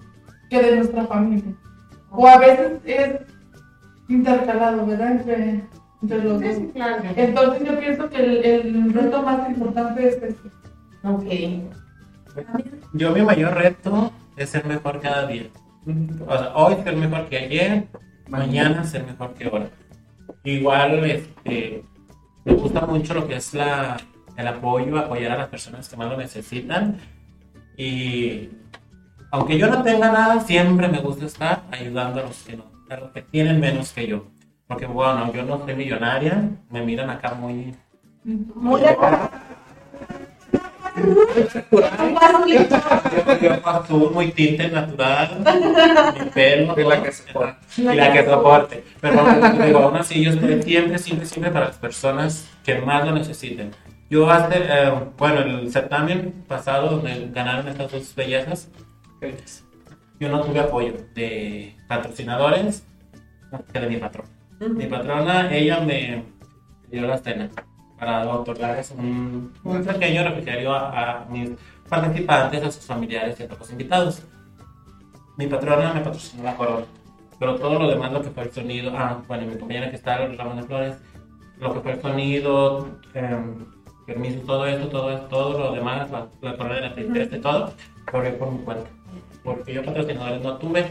[0.50, 1.52] que de nuestra familia.
[2.10, 3.20] O a veces es
[4.08, 5.12] intercalado, ¿verdad?
[5.12, 5.64] Entre,
[6.02, 6.54] entre los dos.
[6.54, 7.02] Sí, claro.
[7.16, 10.34] Entonces yo pienso que el, el reto más importante es este.
[11.04, 11.24] Ok.
[12.92, 15.44] Yo mi mayor reto es ser mejor cada día.
[16.26, 17.88] O sea, hoy ser mejor que ayer,
[18.28, 19.68] mañana ser mejor que ahora.
[20.44, 21.82] Igual, este,
[22.46, 23.96] me gusta mucho lo que es la,
[24.36, 26.96] el apoyo, apoyar a las personas que más lo necesitan.
[27.76, 28.48] Y
[29.32, 32.64] aunque yo no tenga nada, siempre me gusta estar ayudando a los que, no,
[33.12, 34.28] que tienen menos que yo.
[34.68, 37.74] Porque bueno, yo no soy millonaria, me miran acá muy...
[38.24, 38.96] Muy de
[43.42, 45.38] Yo azul, muy tinte natural,
[46.18, 47.58] mi pelo, De la que soporta.
[47.76, 48.84] y la que soporte.
[49.00, 49.24] Pero
[49.64, 53.72] digo, aún así, yo estoy siempre, siempre, siempre para las personas que más lo necesiten.
[54.08, 58.70] Yo hace, eh, bueno, el certamen pasado donde ganaron estas dos bellezas,
[60.18, 62.84] yo no tuve apoyo de patrocinadores
[63.72, 64.26] que de mi patrón.
[64.60, 66.24] Mi patrona, ella me
[66.90, 67.50] dio la cena
[67.98, 71.50] para otorgarles un, un pequeño refrigerio a, a mis
[71.88, 74.22] participantes, a sus familiares y a todos los invitados.
[75.36, 76.86] Mi patrona me patrocinó la corona,
[77.38, 80.18] pero todo lo demás, lo que fue el sonido, ah, bueno, mi compañera que está,
[80.26, 80.96] Ramón de Flores,
[81.58, 83.66] lo que fue el sonido, em,
[84.06, 87.40] permiso, todo esto, todo esto, todo lo demás, la, la corona de la tristeza y
[87.40, 87.72] todo,
[88.10, 88.88] corrió por mi cuenta.
[89.42, 90.86] Porque yo patrocinadores no tuve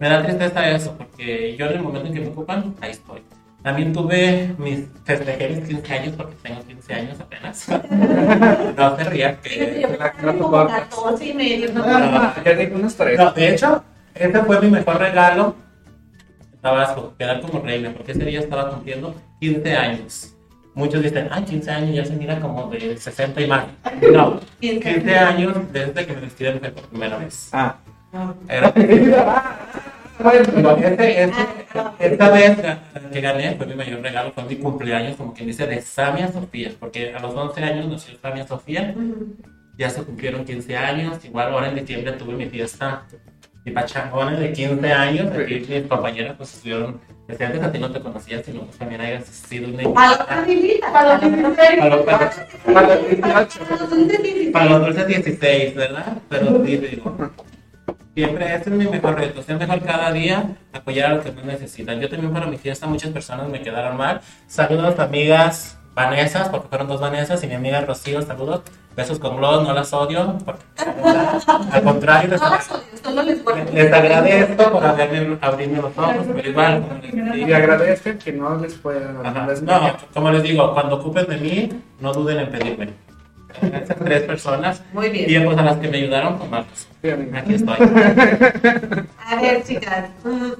[0.00, 3.20] me da tristeza eso, porque yo en el momento en que me ocupan, ahí estoy.
[3.62, 7.68] También tuve mis, festejé mis 15 años porque tengo 15 años apenas.
[8.76, 9.80] no se rían que...
[9.82, 10.74] Yo la- creo que la como torta.
[10.88, 11.82] 14 y medio, ¿no?
[11.86, 12.34] Ah,
[12.74, 13.18] unos tres.
[13.18, 13.84] No, de hecho,
[14.14, 15.54] ese fue mi mejor regalo
[16.62, 20.34] Tabasco, quedar como reina, porque ese día estaba cumpliendo 15 años.
[20.74, 23.64] Muchos dicen, ay, 15 años ya se mira como de 60 y más.
[24.12, 27.48] No, 15 años desde que me vestí de mujer por primera vez.
[27.52, 27.76] Ah.
[28.48, 28.72] Era-
[30.22, 31.32] Pero ese, ese,
[31.98, 32.58] esta vez
[33.12, 36.70] que gané fue mi mayor regalo, fue mi cumpleaños, como quien dice, de Samia Sofía,
[36.78, 38.94] porque a los 11 años nació Samia Sofía,
[39.78, 43.04] ya se cumplieron 15 años, igual ahora en diciembre tuve mi fiesta,
[43.64, 47.90] mi pachangona de 15 años, aquí mis compañeras pues estuvieron, desde antes a ti no
[47.90, 50.52] te conocía, sino pues también hayas sido una Para los invitada.
[50.52, 50.92] invita.
[50.92, 51.78] Para los 16.
[51.78, 52.30] Para los- para-
[52.74, 53.60] Para los 18.
[53.68, 54.50] Para los 16.
[54.52, 56.18] Para los dulces 16, ¿verdad?
[56.28, 57.16] Pero sí, digo,
[58.14, 61.44] siempre ese es mi mejor reto, ser mejor cada día, apoyar a los que más
[61.44, 62.00] necesitan.
[62.00, 64.20] Yo también para mi fiesta muchas personas me quedaron mal.
[64.46, 68.62] Saludos amigas Vanesas, porque fueron dos Vanesas, y mi amiga Rocío, saludos.
[68.96, 70.36] Besos con globos, no las odio.
[70.44, 70.62] porque-
[71.72, 72.28] al contrario,
[73.24, 78.18] les, les agradezco por haberme, abrirme los ojos, pero igual, como les Y digo, agradezcan
[78.18, 79.14] que no les puedan
[79.64, 81.68] No, como les digo, cuando ocupen de mí,
[82.00, 82.88] no duden en pedirme.
[84.04, 84.82] Tres personas.
[84.92, 85.30] Muy bien.
[85.30, 86.86] Y pues a las que me ayudaron, con Marcos.
[87.02, 87.38] Sí, amiga.
[87.38, 87.76] Aquí estoy.
[89.26, 90.10] A ver, chicas.
[90.24, 90.52] mm,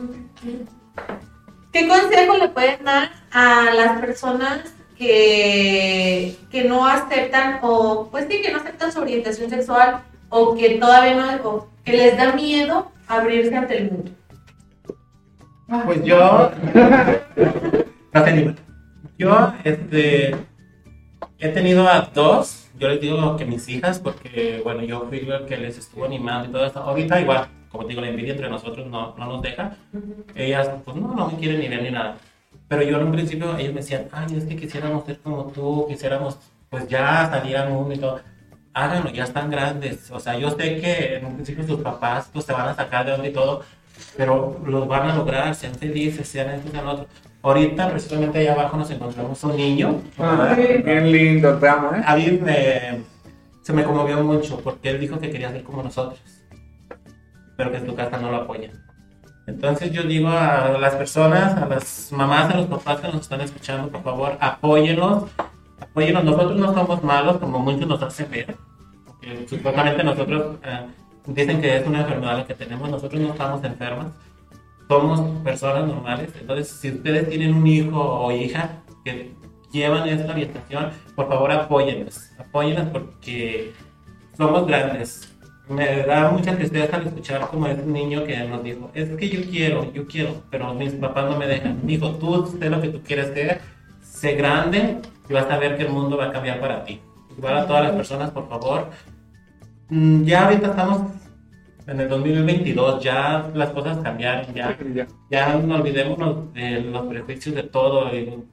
[1.72, 8.42] ¿Qué consejo le pueden dar a las personas que, que no aceptan o, pues sí,
[8.42, 12.90] que no aceptan su orientación sexual o que todavía no, o que les da miedo
[13.06, 14.10] abrirse ante el mundo?
[15.84, 16.50] Pues yo.
[18.12, 18.24] No
[19.16, 20.34] Yo, este.
[21.38, 22.59] He tenido a dos.
[22.80, 26.48] Yo les digo que mis hijas, porque, bueno, yo fui el que les estuvo animando
[26.48, 26.80] y todo eso.
[26.80, 29.76] Ahorita, igual, como te digo, la envidia entre nosotros no, no nos deja.
[30.34, 32.16] Ellas, pues no, no me quieren ni ver ni nada.
[32.68, 35.84] Pero yo en un principio, ellos me decían, ay, es que quisiéramos ser como tú,
[35.90, 36.38] quisiéramos,
[36.70, 38.20] pues ya salir al mundo y todo.
[38.72, 40.10] Háganlo, ya están grandes.
[40.10, 43.04] O sea, yo sé que en un principio sus papás, pues se van a sacar
[43.04, 43.62] de onda y todo,
[44.16, 47.06] pero los van a lograr, sean felices, sean esto, sean otro.
[47.42, 50.02] Ahorita, precisamente allá abajo, nos encontramos un niño.
[50.18, 52.02] Ah, bien lindo, te amo, ¿eh?
[52.04, 53.00] A mí me,
[53.62, 56.20] se me conmovió mucho porque él dijo que quería ser como nosotros,
[57.56, 58.72] pero que en su casa no lo apoyan.
[59.46, 63.40] Entonces yo digo a las personas, a las mamás, a los papás que nos están
[63.40, 65.24] escuchando, por favor, apóyenlos,
[65.80, 66.24] apóyenlos.
[66.24, 68.54] Nosotros no somos malos como muchos nos hacen ver,
[69.06, 70.86] porque supuestamente nosotros eh,
[71.26, 74.08] dicen que es una enfermedad la que tenemos, nosotros no estamos enfermas,
[74.90, 76.30] somos personas normales.
[76.40, 79.32] Entonces, si ustedes tienen un hijo o hija que
[79.70, 83.72] llevan esta orientación, por favor apóyennos, apóyennos porque
[84.36, 85.32] somos grandes.
[85.68, 89.48] Me da mucha tristeza al escuchar como ese niño que nos dijo, es que yo
[89.48, 91.86] quiero, yo quiero, pero mis papás no me dejan.
[91.86, 93.60] Dijo, tú sé lo que tú quieres ser,
[94.02, 97.00] sé grande y vas a ver que el mundo va a cambiar para ti.
[97.38, 98.88] Igual a todas las personas, por favor.
[99.88, 101.02] Mm, Ya ahorita estamos
[101.90, 104.78] en el 2022, ya las cosas cambiaron, ya
[105.28, 105.56] Ya.
[105.56, 108.14] no olvidémonos de los prejuicios de todo.
[108.14, 108.44] y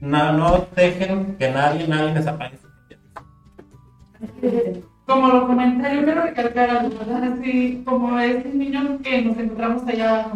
[0.00, 2.58] no, no dejen que nadie, nadie les apague.
[2.58, 2.68] su
[5.06, 7.32] Como lo comenté, yo quiero recalcar algo, ¿verdad?
[7.32, 10.26] Así como ese niño que nos encontramos allá,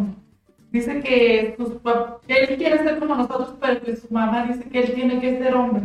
[0.71, 1.73] dice que, sus
[2.27, 5.37] que él quiere ser como nosotros, pero que su mamá dice que él tiene que
[5.37, 5.83] ser hombre.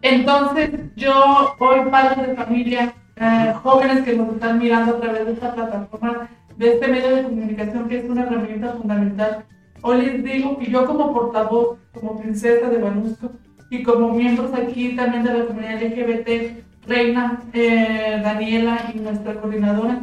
[0.00, 5.32] Entonces, yo, hoy, padres de familia, eh, jóvenes que nos están mirando a través de
[5.32, 9.44] esta plataforma, de este medio de comunicación que es una herramienta fundamental,
[9.82, 13.32] hoy les digo que yo como portavoz, como princesa de Banusco
[13.70, 20.02] y como miembros aquí también de la comunidad LGBT, Reina, eh, Daniela y nuestra coordinadora,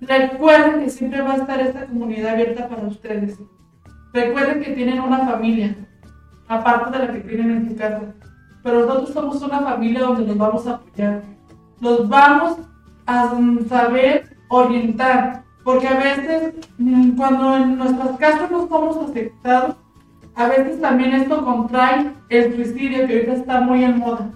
[0.00, 3.38] recuerden que siempre va a estar esta comunidad abierta para ustedes.
[4.12, 5.74] Recuerden que tienen una familia,
[6.46, 8.14] aparte de la que tienen en su casa.
[8.62, 11.33] Pero nosotros somos una familia donde los vamos a apoyar.
[11.80, 12.58] Los vamos
[13.06, 13.32] a
[13.68, 15.44] saber orientar.
[15.64, 19.76] Porque a veces, mm, cuando en nuestras casas no somos aceptados,
[20.34, 24.30] a veces también esto contrae el suicidio que ahorita está muy en moda.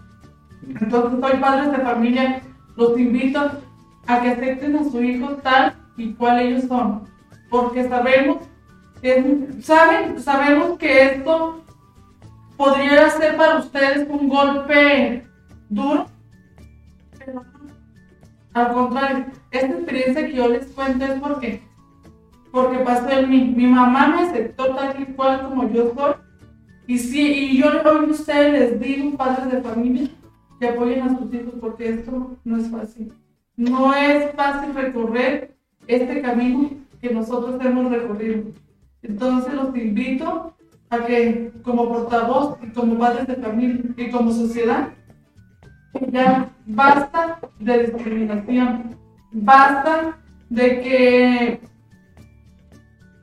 [0.67, 2.43] Entonces, hoy padres de familia,
[2.77, 3.41] los invito
[4.07, 7.05] a que acepten a su hijo tal y cual ellos son.
[7.51, 8.39] Porque sabemos,
[9.03, 11.63] que- saben, sabemos que esto
[12.57, 15.27] podría ser para ustedes un golpe
[15.69, 16.07] duro.
[18.55, 21.63] Al contrario, esta experiencia que yo les cuento es porque,
[22.51, 23.55] porque pasó en mí.
[23.57, 26.15] Mi mamá me aceptó tal y cual como yo soy.
[26.87, 30.09] Y, sí, y yo hoy ustedes les digo, padres de familia,
[30.59, 33.13] que apoyen a sus hijos porque esto no es fácil.
[33.57, 35.55] No es fácil recorrer
[35.87, 36.71] este camino
[37.01, 38.45] que nosotros hemos recorrido.
[39.03, 40.55] Entonces los invito
[40.91, 44.89] a que como portavoz y como padres de familia y como sociedad,
[46.11, 48.97] ya basta de discriminación,
[49.33, 50.19] basta
[50.51, 51.61] de que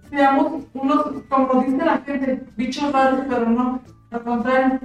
[0.09, 3.81] seamos unos, como dice la gente, bichos raros, pero no,
[4.11, 4.79] al contrario,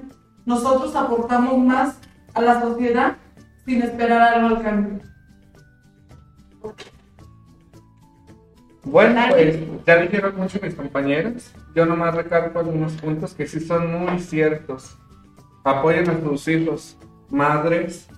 [0.44, 1.98] nosotros aportamos más
[2.34, 3.16] a la sociedad
[3.64, 5.00] sin esperar algo al cambio.
[8.82, 11.52] Bueno, pues ya dijeron mucho mis compañeros.
[11.74, 14.96] Yo nomás recalco algunos puntos que sí son muy ciertos.
[15.64, 16.96] Apoyen a sus hijos,
[17.28, 18.08] madres.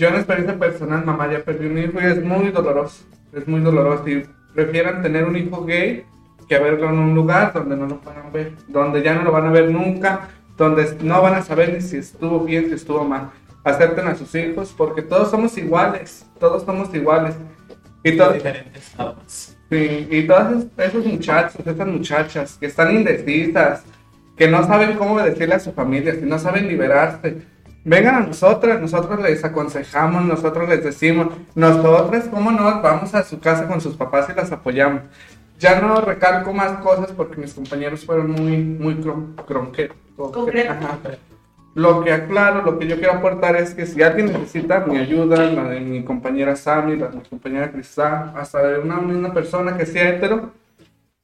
[0.00, 3.04] Yo en experiencia personal, mamá ya perdió un hijo y es muy doloroso.
[3.34, 4.08] Es muy doloroso.
[4.08, 6.06] Y prefieran tener un hijo gay
[6.48, 9.48] que verlo en un lugar donde no lo puedan ver, donde ya no lo van
[9.48, 13.30] a ver nunca, donde no van a saber ni si estuvo bien, si estuvo mal.
[13.62, 17.34] Acepten a sus hijos porque todos somos iguales, todos somos iguales.
[18.02, 19.54] Y todos diferentes todos.
[19.70, 23.84] Sí, y todos esos muchachos, esas muchachas que están indecisas,
[24.34, 27.42] que no saben cómo decirle a su familia, que no saben liberarse,
[27.84, 32.80] vengan a nosotras, nosotros les aconsejamos, nosotros les decimos, nosotras, ¿cómo no?
[32.82, 35.02] Vamos a su casa con sus papás y las apoyamos.
[35.58, 40.72] Ya no recalco más cosas porque mis compañeros fueron muy, muy cron, cronque- Concreto.
[40.72, 40.98] Ajá.
[41.74, 45.44] Lo que aclaro, lo que yo quiero aportar es que si alguien necesita mi ayuda,
[45.50, 49.76] la de mi compañera Sammy, la de mi compañera Cristal, hasta de una misma persona
[49.76, 50.50] que sea hetero,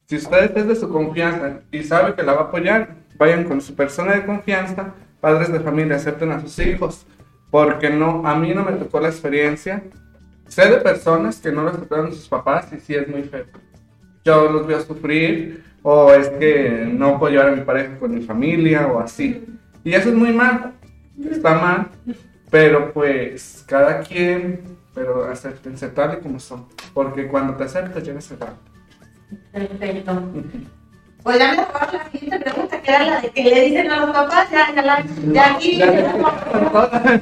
[0.07, 3.59] si usted es de su confianza y sabe que la va a apoyar, vayan con
[3.59, 7.05] su persona de confianza, padres de familia, acepten a sus hijos,
[7.49, 9.83] porque no, a mí no me tocó la experiencia.
[10.47, 13.45] Sé de personas que no lo aceptaron sus papás y sí es muy feo.
[14.23, 18.21] Yo los veo sufrir, o es que no puedo llevar a mi pareja con mi
[18.21, 19.45] familia, o así.
[19.83, 20.73] Y eso es muy mal,
[21.29, 21.87] está mal,
[22.49, 24.61] pero pues cada quien,
[24.93, 28.53] pero acéptense tal y como son, porque cuando te aceptas ya se va.
[29.51, 30.21] Perfecto.
[31.23, 33.99] Pues ya me tocaba la siguiente pregunta, que era la de que le dicen a
[34.05, 35.91] los papás, ya, ya, la, ya aquí, Ya,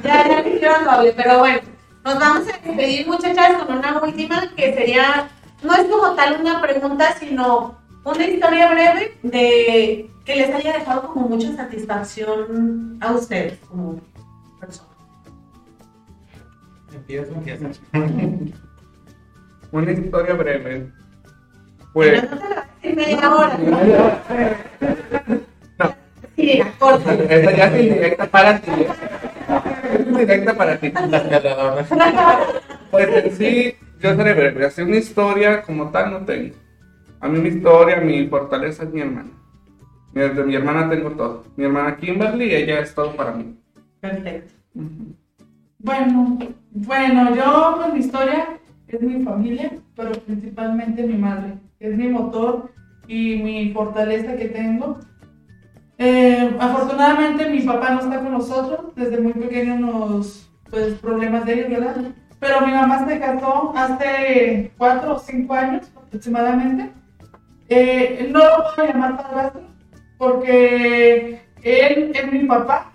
[0.02, 1.60] ya, ya doble, pero bueno,
[2.04, 5.28] nos vamos a despedir muchachas con una última que sería,
[5.62, 11.02] no es como tal una pregunta, sino una historia breve de que les haya dejado
[11.12, 14.00] como mucha satisfacción a ustedes como
[14.60, 14.90] personas.
[16.94, 17.68] Empieza, empieza.
[19.72, 20.90] Una historia breve.
[21.78, 23.58] Pero Pues, no te la media hora.
[25.78, 25.94] no,
[26.36, 27.14] Sí, corta.
[27.14, 28.70] esa ya es indirecta para ti.
[29.94, 30.92] Es indirecta para ti.
[32.90, 34.66] Pues en sí, yo seré breve.
[34.66, 36.54] Así una historia como tal no tengo.
[37.20, 39.30] A mí mi historia, mi fortaleza es mi hermana.
[40.12, 41.44] Desde mi hermana tengo todo.
[41.56, 43.56] Mi hermana Kimberly, ella es todo para mí.
[44.00, 44.52] Perfecto.
[45.78, 46.38] Bueno,
[46.70, 48.58] bueno, yo con mi historia
[48.88, 51.54] es mi familia, pero principalmente mi madre.
[51.78, 52.72] Es mi motor
[53.06, 54.98] y mi fortaleza que tengo.
[55.98, 61.54] Eh, afortunadamente mi papá no está con nosotros, desde muy pequeño nos, pues problemas de
[61.54, 61.96] ellos, ¿verdad?
[62.38, 66.92] Pero mi mamá se casó hace cuatro o cinco años aproximadamente.
[67.68, 69.62] Eh, no lo puedo llamar padrastro
[70.18, 72.92] porque él es mi papá,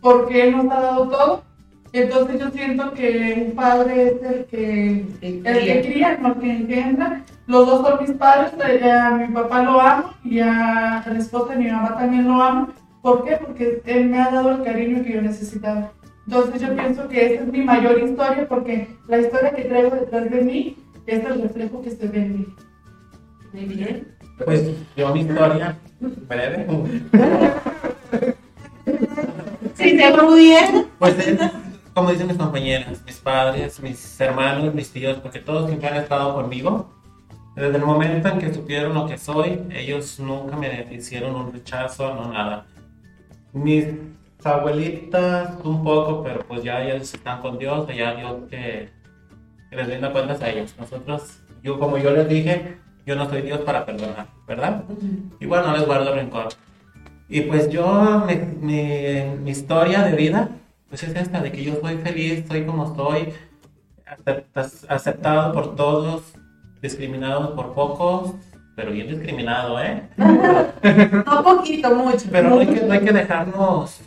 [0.00, 1.44] porque él nos ha dado todo.
[1.92, 6.50] Entonces yo siento que un padre es el que, el que cría, no el que
[6.50, 7.22] engendra.
[7.46, 11.52] Los dos son mis padres, eh, a mi papá lo amo y a la esposa
[11.52, 12.68] de mi mamá también lo amo.
[13.02, 13.36] ¿Por qué?
[13.36, 15.92] Porque él me ha dado el cariño que yo necesitaba.
[16.26, 20.30] Entonces yo pienso que esa es mi mayor historia porque la historia que traigo detrás
[20.30, 22.46] de mí es el reflejo que se ve en mí.
[23.52, 24.08] Muy bien.
[24.44, 25.76] Pues yo mi historia
[26.28, 26.66] breve.
[29.74, 30.86] Sí, te bien.
[30.98, 31.38] Pues es,
[31.94, 36.34] como dicen mis compañeras, mis padres, mis hermanos, mis tíos, porque todos siempre han estado
[36.34, 36.90] conmigo.
[37.54, 42.14] Desde el momento en que supieron lo que soy, ellos nunca me hicieron un rechazo,
[42.14, 42.64] no nada.
[43.52, 43.86] Mis
[44.42, 48.88] abuelitas un poco, pero pues ya ellos están con Dios, ya Dios que,
[49.70, 50.74] que les rinda cuentas a ellos.
[50.78, 54.84] Nosotros, yo como yo les dije, yo no soy Dios para perdonar, ¿verdad?
[55.40, 56.48] Igual no les guardo rencor.
[57.28, 58.34] Y pues yo, mi,
[58.66, 60.48] mi- mi historia de vida,
[60.92, 63.32] pues es esta, de que yo soy feliz, soy como soy,
[64.88, 66.34] aceptado por todos,
[66.82, 68.34] discriminado por pocos,
[68.76, 70.02] pero bien discriminado, ¿eh?
[70.18, 72.26] No poquito, mucho.
[72.30, 74.02] Pero no hay que, no hay que dejarnos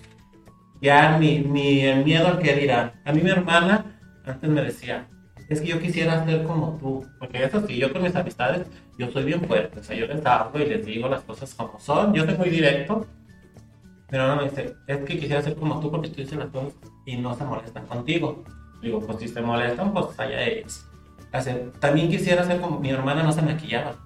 [0.80, 2.91] ya ni, ni el miedo al que dirán.
[3.03, 3.84] A mí mi hermana
[4.24, 5.07] antes me decía,
[5.49, 8.68] es que yo quisiera ser como tú, porque eso sí, yo con mis amistades,
[8.99, 11.80] yo soy bien fuerte, o sea, yo les hablo y les digo las cosas como
[11.80, 13.07] son, yo soy muy directo,
[14.15, 16.73] pero no me dice, es que quisiera ser como tú porque tú dices las cosas
[17.05, 18.45] y no se molestan contigo.
[18.81, 20.85] Digo, pues si se molestan, pues allá ellos.
[21.81, 23.97] También quisiera hacer como mi hermana no se maquillaba.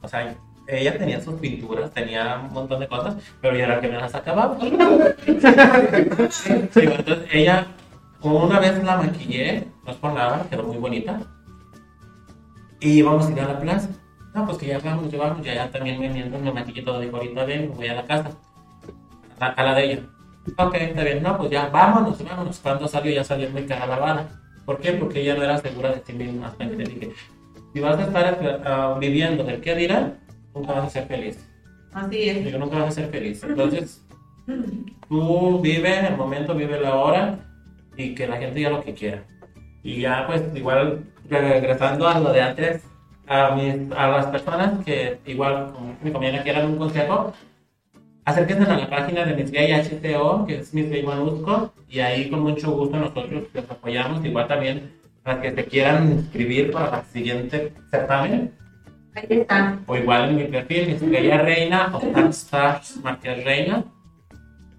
[0.00, 0.32] O sea,
[0.68, 4.14] ella tenía sus pinturas, tenía un montón de cosas, pero ya era que me las
[4.14, 4.56] acababa.
[6.30, 7.66] Sí, entonces ella,
[8.20, 11.18] una vez la maquillé, no es por nada, quedó muy bonita.
[12.78, 13.88] Y íbamos a ir a la plaza.
[14.36, 17.44] No, pues que ya vamos, ya ya, ya también me, me maquillé todo, dijo, ahorita
[17.44, 18.30] ven, voy a la casa,
[19.42, 20.02] a, a la de ella.
[20.56, 22.58] Ok, está bien, no, pues ya, vámonos, vámonos.
[22.58, 24.28] Cuando salió, ya salió muy cara lavada.
[24.64, 24.92] ¿Por qué?
[24.92, 26.54] Porque ella no era segura de sí misma.
[26.58, 27.12] Le dije,
[27.72, 30.18] si vas a estar uh, viviendo del qué dirán,
[30.54, 31.48] nunca vas a ser feliz.
[31.92, 32.44] Así es.
[32.44, 33.42] Digo, nunca vas a ser feliz.
[33.42, 34.04] Entonces,
[35.08, 37.38] tú vive el momento, vive la hora
[37.96, 39.24] y que la gente diga lo que quiera.
[39.82, 42.82] Y ya, pues, igual, regresando a lo de antes,
[43.26, 47.32] a, mis, a las personas que igual, como mi compañera quieran un consejo,
[48.24, 52.30] acérquense a la página de Miss Gay HTO, que es Miss Gay Manusco, y ahí
[52.30, 54.24] con mucho gusto nosotros les apoyamos.
[54.24, 54.92] Igual también
[55.22, 58.52] para que se quieran inscribir para el siguiente certamen.
[59.14, 59.84] Ahí están.
[59.86, 63.84] O igual en mi perfil, Miss Gay Reina o Stars Marqués Reina,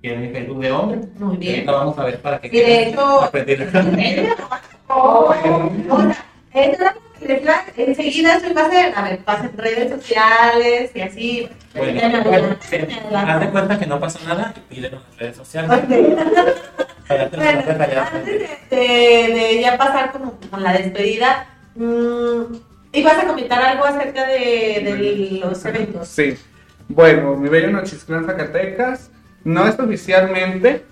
[0.02, 1.02] que es mi Facebook de hombre.
[1.20, 1.56] Muy bien.
[1.56, 3.70] Ahorita vamos a ver para que Y de hecho, aprender.
[7.46, 11.50] Da- enseguida eso va a ver, pasen redes sociales y así.
[11.76, 12.56] Bueno, bueno,
[13.16, 15.70] haz de cuenta que no pasa nada y pídelo en las redes sociales.
[17.08, 17.64] Para Bueno,
[18.12, 22.42] antes de, de- de ya pasar como con la despedida, mm,
[22.94, 24.38] ibas a comentar algo acerca de,
[24.84, 26.08] de los eventos.
[26.08, 26.38] Sí.
[26.88, 29.10] Bueno, mi bello Nochisclán Zacatecas
[29.44, 30.86] no es oficialmente,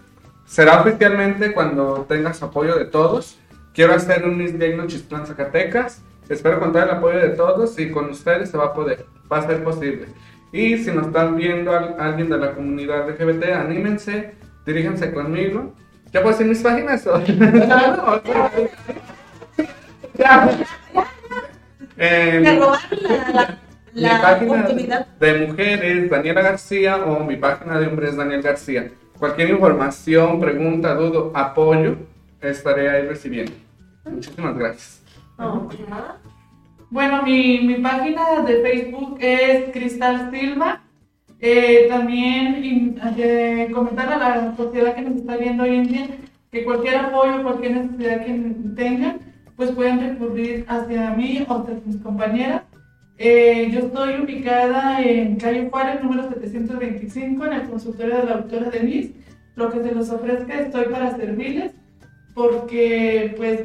[0.46, 3.38] será oficialmente cuando tengas apoyo de todos.
[3.74, 6.02] Quiero hacer un Miss Gay Nochisclán Zacatecas.
[6.32, 9.48] Espero contar el apoyo de todos y con ustedes se va a poder, va a
[9.48, 10.06] ser posible.
[10.54, 14.34] Y si nos están viendo al- alguien de la comunidad LGBT, anímense,
[14.66, 15.74] diríjanse conmigo.
[16.12, 17.08] ¿Ya puedo decir mis páginas?
[20.18, 20.50] Ya.
[22.04, 22.54] Eh, la,
[23.34, 23.60] la,
[23.94, 25.06] mi la página oportunidad.
[25.20, 28.90] de mujeres Daniela García o mi página de hombres Daniel García.
[29.20, 31.98] Cualquier información, pregunta, dudo, apoyo,
[32.42, 33.52] estaré ahí recibiendo.
[34.06, 35.01] Muchísimas gracias.
[35.42, 35.68] No.
[36.92, 40.82] Bueno, mi, mi página de Facebook es Cristal Silva.
[41.40, 46.08] Eh, también in- eh, comentar a la sociedad que nos está viendo hoy en día
[46.52, 48.34] que cualquier apoyo, cualquier necesidad que
[48.76, 49.20] tengan,
[49.56, 52.64] pues pueden recurrir hacia mí o hacia mis compañeras.
[53.18, 58.70] Eh, yo estoy ubicada en calle Juárez, número 725, en el consultorio de la doctora
[58.70, 59.14] Denise.
[59.56, 61.72] Lo que se les ofrezca, estoy para servirles,
[62.36, 63.64] porque pues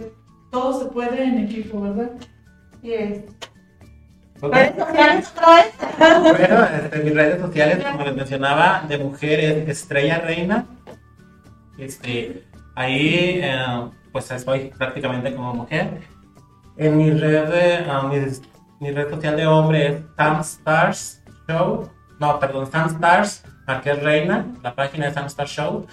[0.57, 2.11] todo se puede en equipo, ¿verdad?
[2.83, 3.25] Y es-
[4.41, 4.55] Ok.
[4.55, 6.39] Redes sociales otra vez.
[6.39, 10.67] Bueno, este, mis redes sociales, como les mencionaba, de mujeres, Estrella Reina.
[11.79, 16.01] Este, ahí, eh, pues estoy prácticamente como mujer.
[16.79, 18.43] En mi red, de, mis-
[18.81, 21.91] mi red social de hombre es Sam Stars Show.
[22.19, 24.47] No, perdón, Sam Stars, Marqués Reina.
[24.63, 25.87] La página de Sam Stars Show.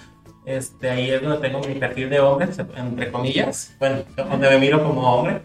[0.44, 3.74] Este, ahí es donde tengo mi perfil de hombre, entre comillas.
[3.78, 5.42] Bueno, donde me miro como hombre.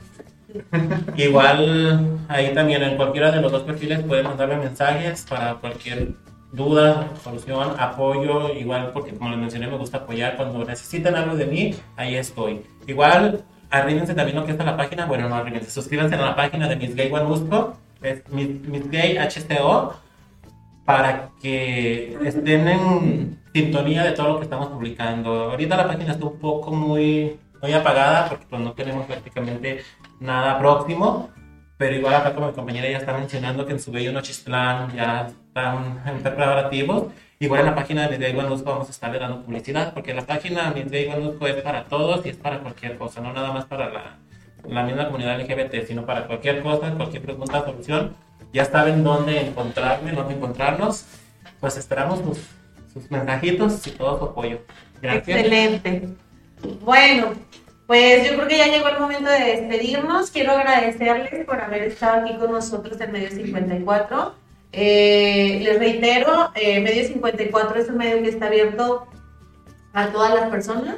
[1.15, 6.13] Igual ahí también en cualquiera de los dos perfiles pueden mandarme mensajes para cualquier
[6.51, 11.45] duda, solución, apoyo, igual porque como les mencioné me gusta apoyar cuando necesiten algo de
[11.45, 12.65] mí, ahí estoy.
[12.88, 16.67] Igual arrímense también lo que está la página, bueno no arrímense, suscríbanse a la página
[16.67, 19.93] de Miss Gay Guanusco, es Miss, Miss Gay HTO,
[20.85, 25.52] para que estén en sintonía de todo lo que estamos publicando.
[25.52, 29.84] Ahorita la página está un poco muy, muy apagada porque pues, no tenemos prácticamente
[30.19, 31.30] nada próximo,
[31.77, 35.27] pero igual acá como mi compañera ya está mencionando que en su bello Nochistlán ya
[35.27, 37.07] están en preparativos.
[37.41, 40.81] Igual en la página de Guanusco vamos a estarle dando publicidad porque la página de
[40.81, 44.18] es para todos y es para cualquier cosa, no nada más para la,
[44.68, 48.15] la misma comunidad LGBT, sino para cualquier cosa, cualquier pregunta, solución.
[48.52, 51.06] Ya saben dónde encontrarme, dónde encontrarnos.
[51.61, 52.40] Pues esperamos sus,
[52.91, 54.60] sus mensajitos y todo su apoyo.
[55.02, 55.40] Gracias.
[55.40, 56.10] Excelente.
[56.82, 57.34] Bueno,
[57.88, 60.32] pues yo creo que ya llegó el momento de despedirnos.
[60.32, 64.36] Quiero agradecerles por haber estado aquí con nosotros en Medio 54.
[64.72, 69.07] Eh, les reitero, eh, Medio 54 es un medio que está abierto
[69.94, 70.98] a todas las personas.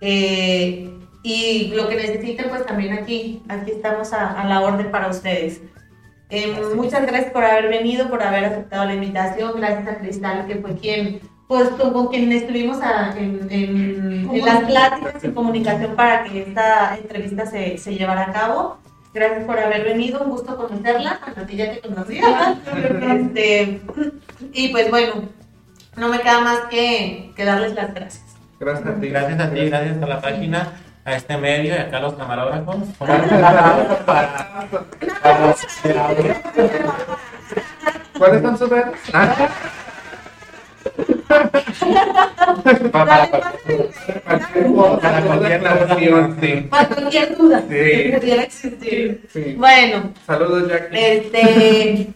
[0.00, 0.90] Eh,
[1.22, 5.60] y lo que necesiten, pues también aquí, aquí estamos a, a la orden para ustedes.
[6.34, 9.52] Eh, muchas gracias por haber venido, por haber aceptado la invitación.
[9.56, 14.44] Gracias a Cristal, que fue quien, pues con, con quien estuvimos a- en, en- en
[14.44, 18.78] las pláticas y comunicación para que esta entrevista se, se llevara a cabo.
[19.12, 22.56] Gracias por haber venido, un gusto conocerla, a ti ya te conocía.
[23.14, 23.80] Este,
[24.52, 25.28] y pues bueno,
[25.96, 28.24] no me queda más que, que darles las gracias.
[28.58, 29.08] Gracias a ti.
[29.08, 30.72] Gracias a ti, gracias a la página.
[31.04, 32.76] A este medio y acá a los camarógrafos.
[34.06, 34.68] Para,
[38.18, 38.94] ¿Cuáles son sus redes?
[42.92, 43.80] Para, cualquier
[46.40, 46.52] sí.
[46.70, 47.66] Para cualquier duda Sí.
[47.68, 49.28] que pudiera existir.
[49.32, 49.54] Sí.
[49.56, 50.96] Bueno, Saludos, Jackie.
[50.96, 52.08] Este,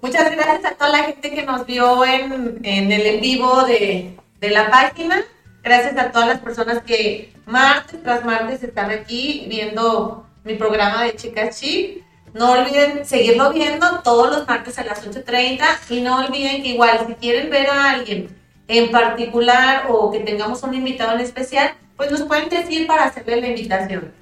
[0.00, 4.16] muchas gracias a toda la gente que nos vio en, en el en vivo de,
[4.40, 5.22] de la página.
[5.62, 11.14] Gracias a todas las personas que martes tras martes están aquí viendo mi programa de
[11.14, 12.02] Chicas Chic.
[12.34, 17.04] No olviden seguirlo viendo todos los martes a las 8.30 y no olviden que igual
[17.06, 18.28] si quieren ver a alguien
[18.66, 23.40] en particular o que tengamos un invitado en especial, pues nos pueden decir para hacerle
[23.40, 24.12] la invitación.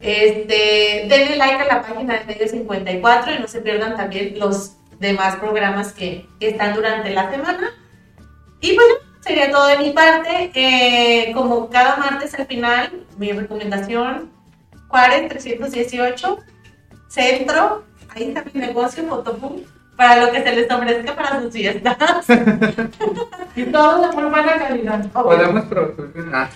[0.00, 4.72] Este, denle like a la página de Medio 54 y no se pierdan también los
[4.98, 7.70] demás programas que, que están durante la semana.
[8.60, 10.50] Y bueno, sería todo de mi parte.
[10.54, 14.30] Eh, como cada martes al final, mi recomendación,
[14.88, 16.38] Juárez 318,
[17.08, 17.84] Centro,
[18.14, 19.62] ahí está mi negocio, Fotopum,
[19.96, 22.26] para lo que se les ofrezca para sus fiestas.
[23.54, 25.04] Y todo de muy buena calidad.
[25.10, 26.24] Podemos producir.
[26.32, 26.48] Ah,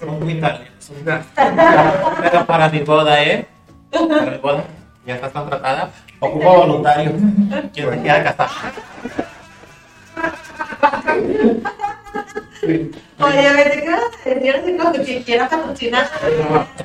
[0.00, 1.22] Somos muy ya.
[2.20, 3.46] Pero para mi boda, ¿eh?
[3.92, 4.64] Para mi boda,
[5.06, 5.90] ya estás contratada.
[6.18, 7.12] Ocupo voluntario.
[7.72, 8.50] Quien se quiera casar.
[12.60, 12.90] Sí.
[13.18, 16.10] Oye, me te quedas de decir así como que quiera patrocinar.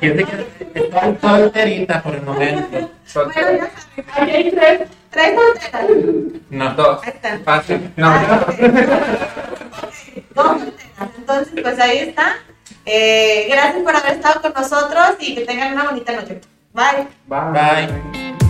[0.00, 0.44] Quien se quiera.
[0.74, 2.66] Estoy solterita por el momento.
[2.70, 3.50] Bueno, Soltero.
[3.52, 4.80] ya saben, Aquí hay tres.
[5.10, 5.86] tres solteras.
[6.50, 6.74] No.
[6.74, 7.02] Dos.
[7.04, 7.44] Ahí están.
[7.44, 7.92] Fácil.
[7.96, 8.08] No.
[8.08, 8.54] Ah, ok.
[10.34, 11.10] Dos solteras.
[11.18, 12.36] Entonces, pues ahí está.
[12.86, 16.40] Eh, gracias por haber estado con nosotros y que tengan una bonita noche.
[16.72, 17.06] Bye.
[17.26, 17.52] Bye.
[17.52, 18.45] Bye.